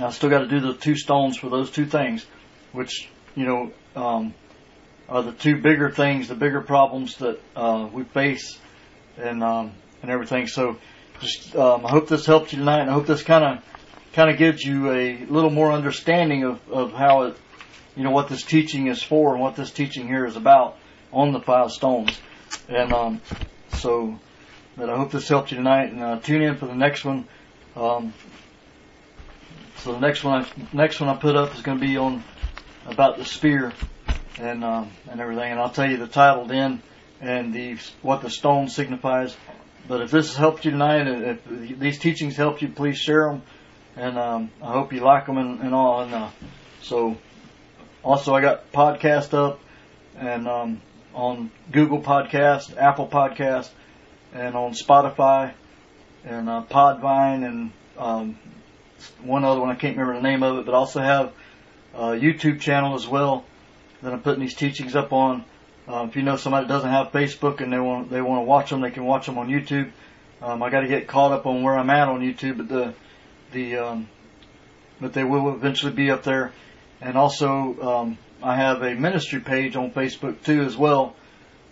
I 0.00 0.10
still 0.10 0.30
got 0.30 0.40
to 0.40 0.48
do 0.48 0.60
the 0.60 0.74
two 0.74 0.96
stones 0.96 1.36
for 1.36 1.50
those 1.50 1.70
two 1.70 1.84
things, 1.84 2.24
which 2.72 3.08
you 3.34 3.44
know 3.44 3.72
um, 3.94 4.34
are 5.08 5.22
the 5.22 5.32
two 5.32 5.60
bigger 5.60 5.90
things, 5.90 6.28
the 6.28 6.34
bigger 6.34 6.62
problems 6.62 7.16
that 7.18 7.38
uh, 7.54 7.88
we 7.92 8.04
face, 8.04 8.58
and 9.18 9.42
um, 9.42 9.72
and 10.00 10.10
everything. 10.10 10.46
So, 10.46 10.78
just 11.20 11.54
um, 11.54 11.84
I 11.84 11.90
hope 11.90 12.08
this 12.08 12.24
helped 12.24 12.52
you 12.52 12.58
tonight, 12.58 12.80
and 12.80 12.90
I 12.90 12.94
hope 12.94 13.06
this 13.06 13.22
kind 13.22 13.44
of 13.44 13.64
kind 14.14 14.30
of 14.30 14.38
gives 14.38 14.62
you 14.62 14.90
a 14.92 15.24
little 15.26 15.50
more 15.50 15.72
understanding 15.72 16.44
of 16.44 16.70
of 16.70 16.92
how 16.92 17.24
it, 17.24 17.36
you 17.94 18.04
know, 18.04 18.10
what 18.10 18.28
this 18.28 18.42
teaching 18.42 18.86
is 18.86 19.02
for 19.02 19.34
and 19.34 19.42
what 19.42 19.56
this 19.56 19.70
teaching 19.70 20.06
here 20.06 20.24
is 20.24 20.36
about 20.36 20.78
on 21.12 21.32
the 21.32 21.40
five 21.40 21.70
stones, 21.70 22.18
and 22.68 22.92
um, 22.92 23.20
so. 23.74 24.18
But 24.74 24.88
I 24.88 24.96
hope 24.96 25.10
this 25.10 25.28
helped 25.28 25.50
you 25.50 25.58
tonight, 25.58 25.92
and 25.92 26.02
uh, 26.02 26.18
tune 26.20 26.40
in 26.40 26.56
for 26.56 26.64
the 26.64 26.74
next 26.74 27.04
one. 27.04 27.28
Um, 27.76 28.14
so 29.82 29.92
the 29.92 30.00
next 30.00 30.22
one, 30.22 30.44
I, 30.44 30.48
next 30.72 31.00
one 31.00 31.08
I 31.08 31.16
put 31.16 31.34
up 31.34 31.54
is 31.54 31.62
going 31.62 31.78
to 31.78 31.84
be 31.84 31.96
on 31.96 32.22
about 32.86 33.18
the 33.18 33.24
spear 33.24 33.72
and 34.38 34.64
um, 34.64 34.90
and 35.10 35.20
everything, 35.20 35.50
and 35.50 35.60
I'll 35.60 35.70
tell 35.70 35.90
you 35.90 35.96
the 35.96 36.06
title 36.06 36.46
then 36.46 36.82
and 37.20 37.52
the 37.52 37.78
what 38.00 38.22
the 38.22 38.30
stone 38.30 38.68
signifies. 38.68 39.36
But 39.88 40.00
if 40.02 40.12
this 40.12 40.28
has 40.28 40.36
helped 40.36 40.64
you 40.64 40.70
tonight, 40.70 41.08
and 41.08 41.24
if 41.24 41.78
these 41.78 41.98
teachings 41.98 42.36
helped 42.36 42.62
you, 42.62 42.68
please 42.68 42.96
share 42.96 43.28
them, 43.28 43.42
and 43.96 44.16
um, 44.18 44.50
I 44.62 44.72
hope 44.72 44.92
you 44.92 45.00
like 45.00 45.26
them 45.26 45.38
and, 45.38 45.60
and 45.60 45.74
all. 45.74 46.02
And 46.02 46.14
uh, 46.14 46.30
so, 46.82 47.16
also 48.04 48.34
I 48.34 48.40
got 48.40 48.70
podcast 48.70 49.34
up 49.34 49.60
and 50.16 50.46
um, 50.46 50.80
on 51.12 51.50
Google 51.72 52.00
Podcast, 52.00 52.76
Apple 52.76 53.08
Podcast, 53.08 53.70
and 54.32 54.54
on 54.54 54.74
Spotify 54.74 55.52
and 56.24 56.48
uh, 56.48 56.64
Podbean 56.70 57.44
and 57.44 57.72
um, 57.98 58.38
one 59.22 59.44
other 59.44 59.60
one 59.60 59.70
I 59.70 59.74
can't 59.74 59.96
remember 59.96 60.20
the 60.20 60.28
name 60.28 60.42
of 60.42 60.58
it, 60.58 60.66
but 60.66 60.74
also 60.74 61.00
have 61.00 61.32
a 61.94 62.10
YouTube 62.10 62.60
channel 62.60 62.94
as 62.94 63.06
well 63.06 63.44
that 64.02 64.12
I'm 64.12 64.20
putting 64.20 64.40
these 64.40 64.54
teachings 64.54 64.96
up 64.96 65.12
on. 65.12 65.44
Uh, 65.88 66.06
if 66.08 66.16
you 66.16 66.22
know 66.22 66.36
somebody 66.36 66.66
that 66.66 66.72
doesn't 66.72 66.90
have 66.90 67.08
Facebook 67.08 67.60
and 67.60 67.72
they 67.72 67.78
want 67.78 68.10
they 68.10 68.20
want 68.20 68.38
to 68.38 68.44
watch 68.44 68.70
them, 68.70 68.80
they 68.80 68.90
can 68.90 69.04
watch 69.04 69.26
them 69.26 69.38
on 69.38 69.48
YouTube. 69.48 69.90
Um, 70.40 70.62
I 70.62 70.70
got 70.70 70.80
to 70.80 70.88
get 70.88 71.06
caught 71.06 71.32
up 71.32 71.46
on 71.46 71.62
where 71.62 71.76
I'm 71.76 71.90
at 71.90 72.08
on 72.08 72.20
YouTube, 72.20 72.58
but 72.58 72.68
the 72.68 72.94
the 73.52 73.78
um, 73.78 74.08
but 75.00 75.12
they 75.12 75.24
will 75.24 75.54
eventually 75.54 75.92
be 75.92 76.10
up 76.10 76.22
there. 76.22 76.52
And 77.00 77.16
also, 77.16 77.80
um, 77.82 78.18
I 78.42 78.56
have 78.56 78.82
a 78.82 78.94
ministry 78.94 79.40
page 79.40 79.74
on 79.76 79.90
Facebook 79.90 80.42
too 80.44 80.62
as 80.62 80.76
well, 80.76 81.16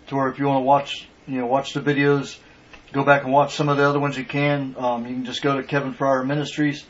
to 0.07 0.15
where 0.15 0.27
if 0.27 0.39
you 0.39 0.47
want 0.47 0.57
to 0.57 0.65
watch 0.65 1.07
you 1.27 1.39
know 1.39 1.45
watch 1.45 1.73
the 1.73 1.81
videos, 1.81 2.37
go 2.91 3.03
back 3.03 3.23
and 3.23 3.31
watch 3.31 3.55
some 3.55 3.69
of 3.69 3.77
the 3.77 3.87
other 3.87 3.99
ones 3.99 4.17
you 4.17 4.25
can. 4.25 4.75
Um, 4.77 5.07
you 5.07 5.13
can 5.15 5.25
just 5.25 5.41
go 5.41 5.55
to 5.55 5.63
Kevin 5.63 5.93
Fryer 5.93 6.23
Ministries 6.23 6.85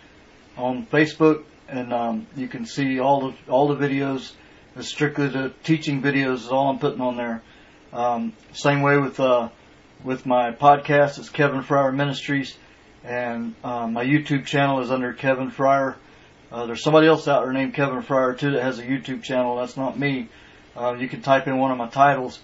on 0.57 0.85
Facebook, 0.85 1.43
and 1.67 1.93
um, 1.93 2.27
you 2.35 2.47
can 2.47 2.65
see 2.65 2.99
all 2.99 3.29
the 3.29 3.51
all 3.51 3.67
the 3.67 3.75
videos 3.75 4.33
it's 4.75 4.87
strictly 4.87 5.27
the 5.27 5.51
teaching 5.63 6.01
videos 6.01 6.35
is 6.35 6.47
all 6.47 6.69
I'm 6.69 6.79
putting 6.79 7.01
on 7.01 7.17
there. 7.17 7.41
Um, 7.91 8.33
same 8.53 8.81
way 8.81 8.97
with 8.97 9.19
uh, 9.19 9.49
with 10.03 10.25
my 10.25 10.51
podcast. 10.51 11.19
It's 11.19 11.29
Kevin 11.29 11.61
Fryer 11.61 11.91
Ministries, 11.91 12.55
and 13.03 13.53
um, 13.65 13.93
my 13.93 14.05
YouTube 14.05 14.45
channel 14.45 14.79
is 14.79 14.89
under 14.89 15.11
Kevin 15.11 15.51
Fryer. 15.51 15.97
Uh, 16.51 16.67
there's 16.67 16.83
somebody 16.83 17.07
else 17.07 17.27
out 17.27 17.43
there 17.43 17.51
named 17.51 17.73
Kevin 17.73 18.01
Fryer 18.01 18.33
too 18.33 18.51
that 18.51 18.63
has 18.63 18.79
a 18.79 18.83
YouTube 18.83 19.23
channel. 19.23 19.57
That's 19.57 19.75
not 19.75 19.99
me. 19.99 20.29
Uh, 20.75 20.95
you 20.97 21.09
can 21.09 21.21
type 21.21 21.47
in 21.47 21.57
one 21.57 21.71
of 21.71 21.77
my 21.77 21.89
titles, 21.89 22.39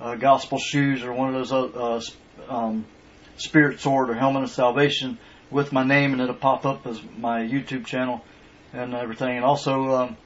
uh, 0.00 0.14
Gospel 0.14 0.58
Shoes, 0.58 1.02
or 1.02 1.12
one 1.12 1.34
of 1.34 1.48
those 1.48 1.52
uh, 1.52 2.00
um, 2.48 2.84
Spirit 3.38 3.80
Sword 3.80 4.08
or 4.08 4.14
Helmet 4.14 4.44
of 4.44 4.50
Salvation 4.50 5.18
with 5.52 5.72
my 5.72 5.84
name, 5.84 6.12
and 6.12 6.20
it'll 6.20 6.34
pop 6.34 6.66
up 6.66 6.86
as 6.86 7.00
my 7.16 7.42
YouTube 7.42 7.86
channel 7.86 8.24
and 8.72 8.94
everything. 8.94 9.36
And 9.36 9.44
also. 9.44 9.94
Um, 9.94 10.16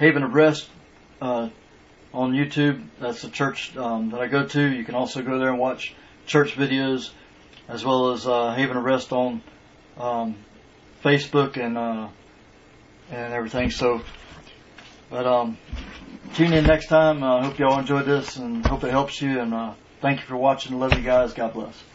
Haven 0.00 0.22
of 0.22 0.32
Rest 0.32 0.66
uh, 1.20 1.50
on 2.14 2.32
YouTube. 2.32 2.82
That's 2.98 3.20
the 3.20 3.28
church 3.28 3.76
um, 3.76 4.10
that 4.12 4.20
I 4.20 4.28
go 4.28 4.46
to. 4.46 4.66
You 4.66 4.82
can 4.82 4.94
also 4.94 5.20
go 5.20 5.38
there 5.38 5.50
and 5.50 5.58
watch 5.58 5.94
church 6.24 6.56
videos, 6.56 7.10
as 7.68 7.84
well 7.84 8.12
as 8.12 8.26
uh, 8.26 8.54
Haven 8.54 8.78
of 8.78 8.82
Rest 8.82 9.12
on 9.12 9.42
um, 9.98 10.36
Facebook 11.04 11.58
and 11.58 11.76
uh, 11.76 12.08
and 13.10 13.34
everything. 13.34 13.70
So, 13.70 14.00
but 15.10 15.26
um, 15.26 15.58
tune 16.32 16.54
in 16.54 16.64
next 16.64 16.86
time. 16.86 17.22
I 17.22 17.44
hope 17.44 17.58
y'all 17.58 17.78
enjoyed 17.78 18.06
this 18.06 18.36
and 18.36 18.64
hope 18.66 18.84
it 18.84 18.90
helps 18.90 19.20
you. 19.20 19.38
And 19.38 19.52
uh, 19.52 19.74
thank 20.00 20.20
you 20.20 20.26
for 20.26 20.38
watching. 20.38 20.78
Love 20.78 20.94
you 20.94 21.04
guys. 21.04 21.34
God 21.34 21.52
bless. 21.52 21.89